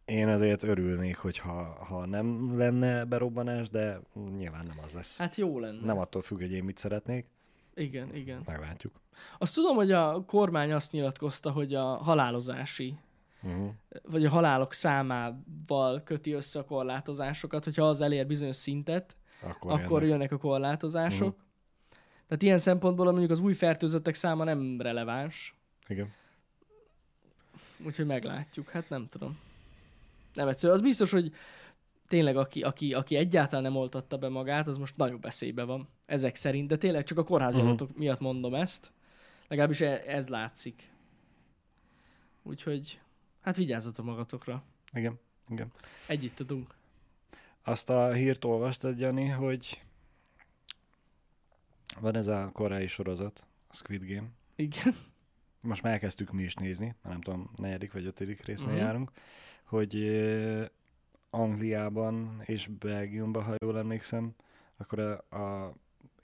[0.04, 1.52] Én azért örülnék, hogyha
[1.84, 4.00] ha nem lenne berobbanás, de
[4.36, 5.18] nyilván nem az lesz.
[5.18, 5.84] Hát jó lenne.
[5.84, 7.26] Nem attól függ, hogy én mit szeretnék,
[7.74, 8.42] Igen, igen.
[8.46, 9.00] meglátjuk.
[9.38, 12.96] Azt tudom, hogy a kormány azt nyilatkozta, hogy a halálozási,
[13.44, 13.70] Uh-huh.
[14.02, 20.02] vagy a halálok számával köti össze a korlátozásokat, hogyha az elér bizonyos szintet, Akkor, akkor,
[20.02, 20.08] jönnek.
[20.08, 21.36] jönnek a korlátozások.
[21.36, 21.44] Mhm.
[22.26, 25.54] Tehát ilyen szempontból mondjuk az új fertőzöttek száma nem releváns,
[25.86, 26.12] Igen.
[27.86, 28.68] úgyhogy meglátjuk.
[28.70, 29.38] Hát nem tudom.
[30.34, 30.72] Nem egyszerű.
[30.72, 31.32] Az biztos, hogy
[32.12, 35.88] tényleg aki, aki, aki egyáltalán nem oltatta be magát, az most nagyobb veszélybe van.
[36.06, 38.92] Ezek szerint, de tényleg csak a kórházi adatok miatt mondom ezt.
[39.48, 40.90] Legalábbis e- ez látszik.
[42.42, 43.00] Úgyhogy,
[43.40, 44.62] hát vigyázzatok magatokra.
[44.92, 45.18] Igen.
[45.48, 45.72] Igen.
[46.06, 46.74] Együtt tudunk.
[47.62, 49.82] Azt a hírt olvastad, Jani, hogy
[52.00, 54.28] Van ez a koreai sorozat, a Squid Game.
[54.56, 54.94] Igen.
[55.60, 58.82] Most már elkezdtük mi is nézni, nem tudom, negyedik vagy ötödik résznél uh-huh.
[58.82, 59.10] járunk,
[59.64, 59.94] hogy
[61.34, 64.34] Angliában és Belgiumban, ha jól emlékszem,
[64.76, 65.74] akkor a, a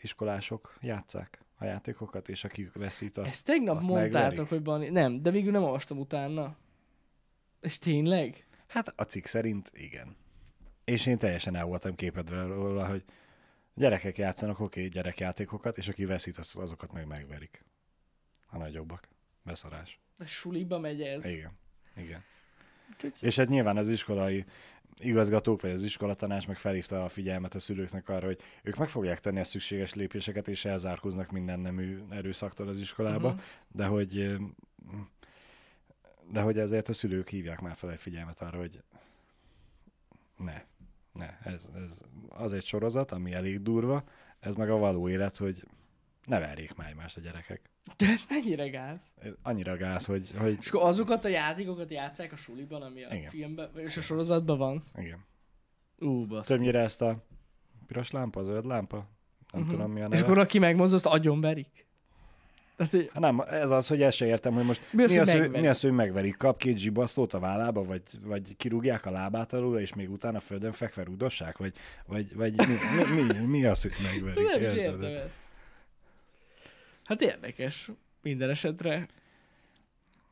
[0.01, 4.49] iskolások játszák a játékokat, és akik veszít, azt Ezt tegnap azt mondtátok, megverik.
[4.49, 4.93] hogy van...
[4.93, 6.57] Nem, de végül nem olvastam utána.
[7.61, 8.47] És tényleg?
[8.67, 10.17] Hát a cikk szerint igen.
[10.85, 13.05] És én teljesen el voltam képedve róla, hogy
[13.75, 17.65] gyerekek játszanak oké okay, gyerekjátékokat, és aki veszít, az- azokat meg megverik.
[18.47, 19.09] A nagyobbak.
[19.43, 20.01] Beszarás.
[20.19, 21.25] Ez suliba megy ez.
[21.25, 21.59] Igen.
[21.97, 22.23] Igen.
[23.21, 24.45] És hát nyilván az iskolai
[24.99, 29.21] igazgatók, vagy az iskolatanás meg felhívta a figyelmet a szülőknek arra, hogy ők meg fogják
[29.21, 33.39] tenni a szükséges lépéseket, és elzárkóznak minden nemű erőszaktól az iskolába, Mhm.
[33.73, 34.39] de hogy
[36.31, 38.83] de hogy ezért a szülők hívják már fel a figyelmet arra, hogy
[40.37, 40.63] ne,
[41.13, 44.05] ne, ez, ez az egy sorozat, ami elég durva,
[44.41, 45.65] ez meg a való élet, hogy
[46.29, 47.61] ne verjék már egymást a gyerekek.
[47.97, 49.01] De ez mennyire gáz?
[49.23, 53.15] Ez annyira gáz, hogy, hogy És akkor azokat a játékokat játszák a suliban, ami a
[53.15, 53.31] Igen.
[53.31, 54.85] filmben, és a sorozatban van?
[54.97, 55.25] igen.
[55.99, 56.47] Ú, basz.
[56.47, 57.25] Többnyire ezt a
[57.87, 59.09] piros lámpa, zöld lámpa,
[59.53, 59.71] nem Mhm.
[59.71, 60.25] tudom mi a És neve.
[60.25, 61.87] akkor aki megmozd, azt agyonverik?
[62.77, 65.29] Tehát, hogy Hát nem, ez az, hogy ezt se értem, hogy most Mi mi az,
[65.29, 69.11] az, hogy mi az, hogy megverik, kap két zsibasztót a vállába, vagy, vagy kirúgják a
[69.11, 71.75] lábát alul, és még utána földön fekve rugdossák, vagy,
[72.07, 72.65] vagy, vagy mi,
[73.15, 74.49] mi, mi, mi az, hogy megverik?
[74.51, 75.37] nem értem ezt.
[77.09, 77.91] Hát érdekes.
[78.23, 79.09] Minden esetre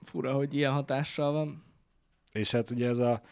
[0.03, 1.65] fura, hogy ilyen hatással van.
[2.33, 3.23] És hát ugye ez a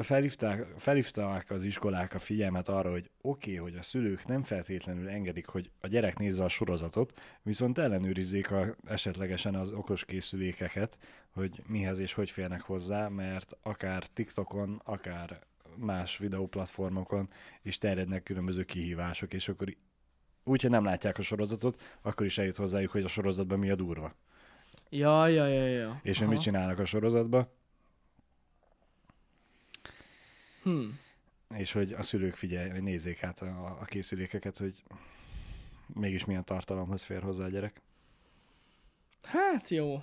[0.00, 5.08] felhívták, felhívták az iskolák a figyelmet arra, hogy oké, okay, hogy a szülők nem feltétlenül
[5.08, 10.98] engedik, hogy a gyerek nézze a sorozatot, viszont ellenőrizzék a, esetlegesen az okos készülékeket,
[11.30, 15.40] hogy mihez és hogy férnek hozzá, mert akár TikTokon, akár
[15.76, 17.30] más videóplatformokon
[17.62, 19.76] is terjednek különböző kihívások, és akkor
[20.44, 23.74] úgy, hogy nem látják a sorozatot, akkor is eljut hozzájuk, hogy a sorozatban mi a
[23.74, 24.14] durva.
[24.88, 26.00] Ja, ja, ja, ja.
[26.02, 27.48] És hogy mit csinálnak a sorozatban,
[30.62, 30.88] Hm.
[31.54, 34.82] és hogy a szülők figyelj, hogy nézzék át a, a készülékeket, hogy
[35.94, 37.80] mégis milyen tartalomhoz fér hozzá a gyerek.
[39.22, 40.02] Hát jó.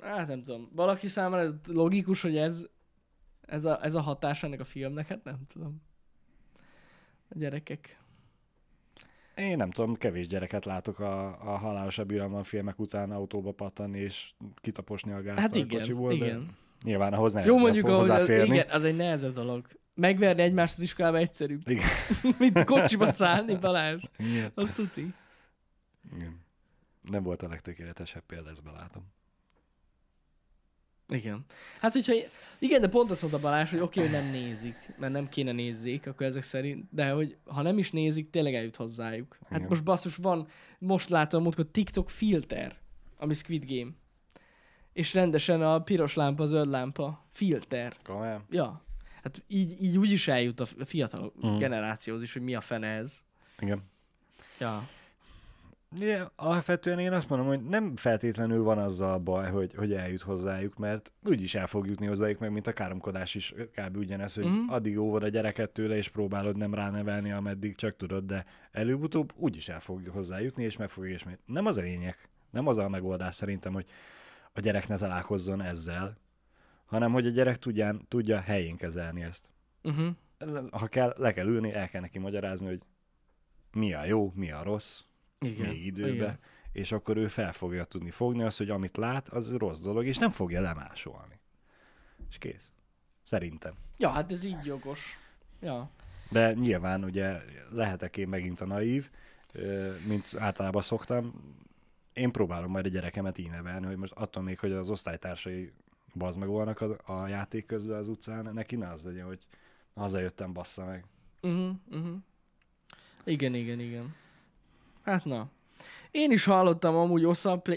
[0.00, 0.68] Hát nem tudom.
[0.72, 2.66] Valaki számára ez logikus, hogy ez,
[3.40, 5.82] ez, a, ez a hatás ennek a filmnek, hát nem tudom.
[7.28, 7.98] A gyerekek.
[9.40, 14.32] Én nem tudom, kevés gyereket látok a, a halálosabb irányban filmek után autóba pattanni és
[14.56, 16.46] kitaposni a gázt Hát a igen, kocsiból, igen.
[16.46, 19.66] de nyilván ahhoz nem Jó mondjuk, ahogy az, igen, az egy nehezebb dolog.
[19.94, 21.88] Megverni egymást az iskolába egyszerűbb, Igen.
[22.38, 24.02] mint kocsiba szállni, Balázs.
[24.18, 24.50] Igen.
[24.54, 25.14] Az tuti.
[26.14, 26.40] Igen.
[27.10, 29.02] Nem volt a legtökéletesebb példa, ezt belátom.
[31.10, 31.44] Igen.
[31.80, 32.12] Hát, hogyha...
[32.58, 36.06] Igen, de pont azt mondta Balázs, hogy oké, hogy nem nézik, mert nem kéne nézzék,
[36.06, 39.36] akkor ezek szerint, de hogy ha nem is nézik, tényleg eljut hozzájuk.
[39.48, 39.68] Hát Igen.
[39.68, 40.48] most basszus van,
[40.78, 42.76] most látom múltkor TikTok filter,
[43.16, 43.90] ami Squid Game.
[44.92, 47.96] És rendesen a piros lámpa, zöld lámpa, filter.
[48.04, 48.44] Komolyan?
[48.50, 48.84] Ja.
[49.22, 51.58] Hát így, így úgy is eljut a fiatal Mhm.
[51.58, 53.22] generációhoz is, hogy mi a fene ez.
[53.58, 53.82] Igen.
[54.58, 54.88] Ja.
[55.98, 60.22] Ja, alapvetően én azt mondom, hogy nem feltétlenül van azzal a baj, hogy, hogy eljut
[60.22, 63.96] hozzájuk, mert úgyis el fog jutni hozzájuk, meg mint a káromkodás is kb.
[63.96, 64.72] ugyanez, hogy uh-huh.
[64.72, 69.68] addig óvod a gyereket tőle, és próbálod nem ránevelni, ameddig csak tudod, de előbb-utóbb úgyis
[69.68, 71.40] el fog hozzájutni, és meg fogja ismerni.
[71.46, 72.16] Nem az a lényeg,
[72.50, 73.86] nem az a megoldás szerintem, hogy
[74.52, 76.18] a gyerek ne találkozzon ezzel,
[76.84, 79.50] hanem hogy a gyerek tudján, tudja helyén kezelni ezt.
[79.82, 80.14] Uh-huh.
[80.70, 82.80] Ha kell, le kell ülni, el kell neki magyarázni, hogy
[83.72, 85.00] mi a jó, mi a rossz,
[85.44, 85.68] Igen.
[85.68, 86.38] még időbe, Igen.
[86.72, 90.18] és akkor ő fel fogja tudni fogni azt, hogy amit lát, az rossz dolog, és
[90.18, 91.38] nem fogja lemásolni.
[92.28, 92.72] És kész.
[93.22, 93.74] Szerintem.
[93.96, 95.18] Ja, hát ez így jogos.
[95.60, 95.90] Ja.
[96.30, 99.10] De nyilván ugye lehetek én megint a naív,
[100.06, 101.32] mint általában szoktam.
[102.12, 105.72] Én próbálom majd a gyerekemet így nevelni, hogy most attól még, hogy az osztálytársai
[106.14, 109.46] bazmegolnak a, a játék közben az utcán, neki ne az legyen, hogy
[109.94, 111.04] hazajöttem, bassza meg.
[111.42, 112.16] Uh-huh, uh-huh.
[113.24, 114.14] Igen, igen, igen.
[115.02, 115.50] Hát na.
[116.10, 117.26] Én is hallottam amúgy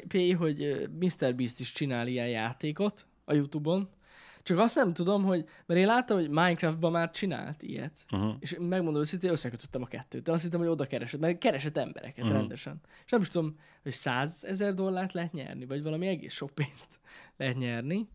[0.08, 1.36] P, hogy Mr.
[1.36, 3.90] Beast is csinál ilyen játékot a Youtube-on.
[4.44, 5.46] Csak azt nem tudom, hogy...
[5.66, 8.06] Mert én láttam, hogy Minecraftban már csinált ilyet.
[8.12, 8.36] Uh-huh.
[8.40, 10.28] És megmondom őszintén, összekötöttem a kettőt.
[10.28, 12.34] Én azt hittem, hogy oda keresett, mert keresett embereket Mhm.
[12.34, 12.80] rendesen.
[13.06, 17.00] És nem is tudom, hogy 100 ezer dollárt lehet nyerni, vagy valami egész sok pénzt
[17.38, 18.08] lehet nyerni.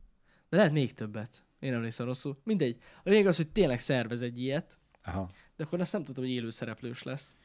[0.48, 1.44] De lehet még többet.
[1.58, 2.38] Én emlékszem rosszul.
[2.44, 2.76] Mindegy.
[3.04, 5.28] A lényeg az, hogy tényleg szervez egy ilyet, Aha.
[5.56, 7.36] de akkor azt nem tudtam, hogy élő szereplős lesz.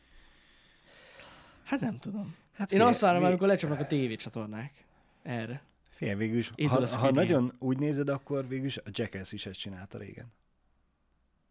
[1.63, 2.35] Hát nem tudom.
[2.51, 4.85] Hát Én figyelj, azt várom, vi- amikor lecsapnak a tévécsatornák.
[5.23, 5.61] Erre.
[5.89, 9.59] Figyelj, végül is, ha, ha nagyon úgy nézed, akkor végül is a Jackass is ezt
[9.59, 10.33] csinálta régen.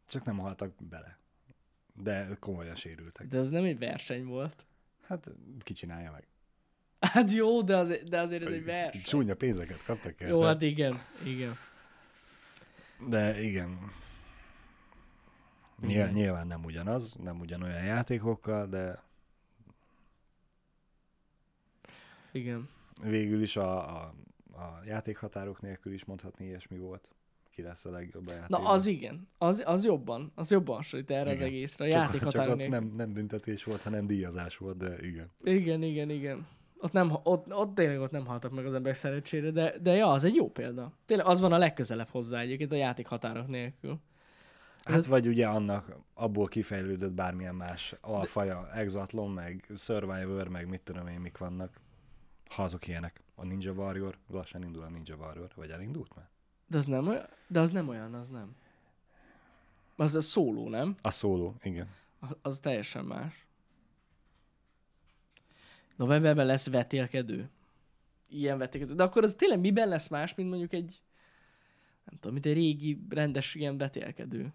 [0.09, 1.19] Csak nem haltak bele.
[1.95, 3.29] De komolyan sérültek.
[3.29, 4.67] De ez nem egy verseny volt.
[5.07, 5.31] Hát
[5.63, 6.27] ki csinálja meg?
[7.01, 9.03] Hát jó, de, az, de azért ez egy vers.
[9.03, 10.29] Csúnya pénzeket kaptak el.
[10.29, 11.57] Jó, hát igen, igen.
[13.09, 13.79] De igen.
[15.81, 19.03] Nyilván, nyilván nem ugyanaz, nem ugyanolyan játékokkal, de
[22.33, 22.69] Igen.
[23.03, 24.15] végül is a, a,
[24.53, 27.11] a játékhatárok nélkül is mondhatni ilyesmi volt.
[27.51, 28.67] Ki lesz a legjobb a Na játékban.
[28.67, 31.47] az igen, az, az jobban, az jobban hasonlít erre az Igen.
[31.47, 32.79] egészre, a csak, játék csak ott nélkül.
[32.79, 35.31] nem, nem büntetés volt, hanem díjazás volt, de igen.
[35.43, 36.47] Igen, igen, igen.
[36.79, 40.07] Ott, nem, ott, ott tényleg ott nem haltak meg az emberek szerencsére, de, de ja,
[40.07, 40.93] az egy jó példa.
[41.07, 43.99] Tényleg az van a legközelebb hozzá egyébként a játék határok nélkül.
[44.85, 51.07] Hát vagy ugye annak abból kifejlődött bármilyen más alfaja, Exatlon, meg Survivor, meg mit tudom
[51.07, 51.81] én, mik vannak.
[52.55, 53.23] Ha azok ilyenek.
[53.35, 56.29] A Ninja Warrior, lassan indul a Ninja Warrior, vagy elindult már?
[56.67, 58.57] De az nem olyan, de az nem olyan, az nem.
[59.97, 60.97] Az a szóló, nem?
[61.03, 61.89] A szóló, igen.
[62.19, 63.47] Az, az teljesen más.
[65.97, 67.51] Novemberben lesz vetélkedő.
[68.29, 68.95] Ilyen vetélkedő.
[68.95, 71.01] De akkor az tényleg miben lesz más, mint mondjuk egy,
[72.05, 74.53] nem tudom, mint egy régi, rendes ilyen vetélkedő.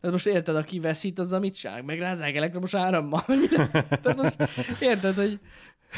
[0.00, 1.82] Tehát most érted, aki veszít, azzal mit csinál?
[1.82, 3.24] Megrázzák elektromos árammal?
[4.02, 4.36] Tehát most
[4.80, 5.40] érted, hogy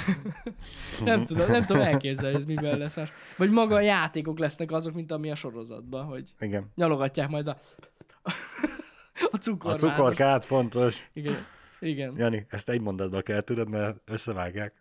[1.05, 3.11] nem tudom, nem tudom elképzelni, hogy ez miben lesz más.
[3.37, 6.71] Vagy maga a játékok lesznek azok, mint ami a sorozatban, hogy Igen.
[6.75, 7.57] nyalogatják majd a,
[8.23, 8.33] a
[9.31, 9.91] A cukormázat.
[9.91, 11.09] cukorkát fontos.
[11.13, 11.47] Igen.
[11.81, 12.15] Igen.
[12.17, 14.75] Jani, ezt egy mondatba kell tudod, mert összevágják.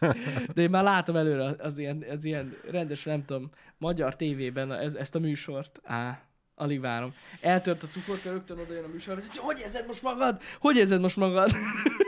[0.54, 4.94] De én már látom előre az ilyen, az ilyen rendes, nem tudom, magyar tévében ez,
[4.94, 5.80] ezt a műsort.
[5.84, 6.22] Á,
[6.58, 7.14] alig várom.
[7.40, 10.42] Eltört a cukorka, rögtön oda jön a műsor, és hogy érzed most magad?
[10.60, 11.50] Hogy érzed most magad?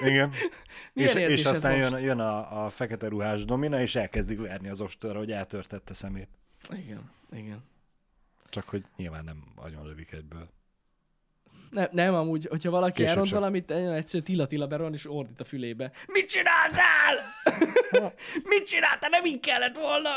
[0.04, 0.32] Igen.
[0.94, 1.90] És, és aztán most?
[1.90, 6.28] jön, jön a, a fekete ruhás domina, és elkezdik verni az ostorra, hogy eltörtette szemét.
[6.70, 7.64] Igen, igen.
[8.48, 10.48] Csak hogy nyilván nem agyon lövik egyből.
[11.70, 13.38] Nem, nem amúgy, hogyha valaki Később elront sem.
[13.38, 15.90] valamit, nagyon egyszerű Tilla Tilla beron és ordít a fülébe.
[16.12, 17.16] Mit csináltál?
[18.50, 19.10] Mit csináltál?
[19.10, 20.10] Nem így kellett volna.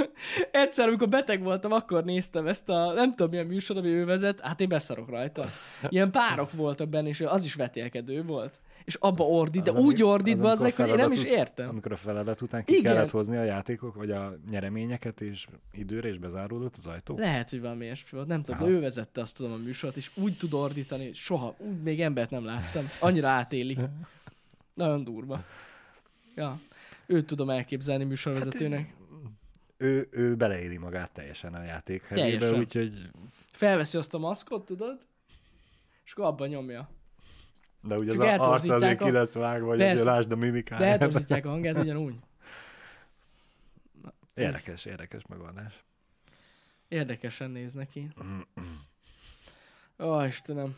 [0.50, 4.40] Egyszer, amikor beteg voltam, akkor néztem ezt a, nem tudom milyen műsor, ami ő vezet,
[4.40, 5.44] hát én beszarok rajta.
[5.88, 8.60] Ilyen párok voltak benne, és az is vetélkedő volt.
[8.84, 11.68] És abba ordít, de Az, úgy ordít, az, az amikor hogy én nem is értem.
[11.68, 12.92] Amikor a feladat után ki Igen.
[12.92, 17.18] kellett hozni a játékok, vagy a nyereményeket, és időre is bezáródott az ajtó.
[17.18, 18.26] Lehet, hogy valami ilyesmi volt.
[18.26, 18.70] Nem tudom, Aha.
[18.70, 22.44] ő vezette azt tudom a műsort, és úgy tud ordítani, soha, úgy még embert nem
[22.44, 22.88] láttam.
[23.00, 23.78] Annyira átéli.
[24.74, 25.44] Nagyon durva.
[26.34, 26.58] Ja.
[27.06, 28.94] Őt tudom elképzelni műsorvezetőnek.
[29.76, 32.58] Ő, ő beleéli magát teljesen a játék Teljesen.
[32.58, 33.10] úgyhogy
[33.52, 34.98] Felveszi azt a maszkot, tudod?
[36.04, 36.88] És akkor abban nyomja.
[37.86, 40.44] De ugye Csak az arc azért a- ki lesz vágva, hogy azért lásd a De
[40.44, 41.02] mimikáját.
[41.02, 42.16] eltorzítják a hangját ugyanúgy.
[44.34, 45.84] Érdekes, érdekes megoldás.
[46.88, 48.08] Érdekesen néz neki.
[49.98, 50.76] Ó, Istenem.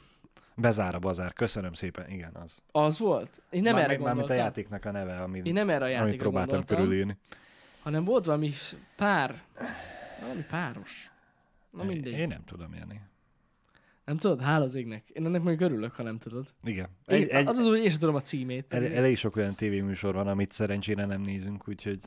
[0.54, 2.62] Bezár a bazár, köszönöm szépen, igen, az.
[2.72, 3.42] Az volt?
[3.50, 4.36] Én nem Mármi- erre Mármint a gondoltam.
[4.36, 7.16] játéknak a neve, amit, Én nem erre a amit próbáltam gondoltam, körülírni.
[7.82, 8.52] hanem volt valami
[8.96, 9.42] pár,
[10.20, 11.10] valami páros.
[11.70, 12.12] Na Én- mindegy.
[12.12, 13.00] Én nem tudom, Jani.
[14.06, 14.40] Nem tudod?
[14.40, 15.08] Hála az égnek.
[15.08, 16.54] Én ennek mondjuk örülök, ha nem tudod.
[16.62, 16.88] Igen.
[17.04, 18.72] Egy, Egy, egy, az az, hogy én sem tudom a címét.
[18.74, 22.00] el, elég sok olyan tévéműsor van, amit szerencsére nem nézünk, úgyhogy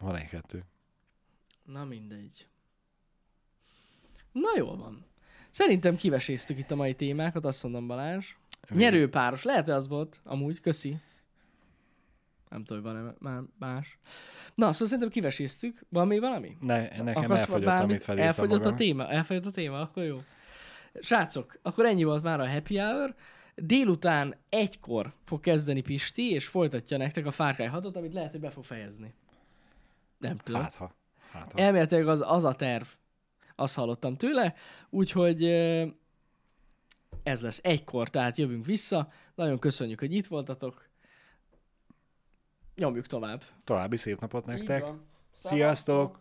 [0.00, 0.64] van egy-kettő.
[1.64, 2.46] Na mindegy.
[4.32, 5.04] Na jól van.
[5.50, 8.34] Szerintem kiveséztük itt a mai témákat, azt mondom Balázs.
[8.68, 9.42] Nyerőpáros.
[9.42, 10.20] Lehet, hogy az volt.
[10.24, 10.96] Amúgy, köszi.
[12.48, 13.98] Nem tudom, hogy van-e már más.
[14.54, 15.80] Na, szóval szerintem kiveséztük.
[15.90, 16.56] Van még valami?
[16.60, 17.84] Ne, nekem Akarsz elfogyott, bármit?
[17.88, 18.72] amit felírtam Elfogyott magam.
[18.72, 19.08] a téma?
[19.08, 19.80] Elfogyott a téma?
[19.80, 20.22] Akkor jó.
[21.00, 23.14] Srácok, akkor ennyi volt már a happy hour.
[23.54, 28.40] Délután egykor fog kezdeni Pisti, és folytatja nektek a Far Cry 6 amit lehet, hogy
[28.40, 29.14] be fog fejezni.
[30.18, 30.62] Nem tudom.
[30.62, 30.94] Hát ha.
[31.30, 31.58] Hát ha.
[31.58, 32.86] Elméletileg az, az a terv.
[33.54, 34.54] Azt hallottam tőle.
[34.90, 35.44] Úgyhogy
[37.22, 39.12] ez lesz egykor, tehát jövünk vissza.
[39.34, 40.88] Nagyon köszönjük, hogy itt voltatok.
[42.76, 43.42] Nyomjuk tovább.
[43.64, 44.84] További szép napot nektek.
[45.32, 46.20] Sziasztok!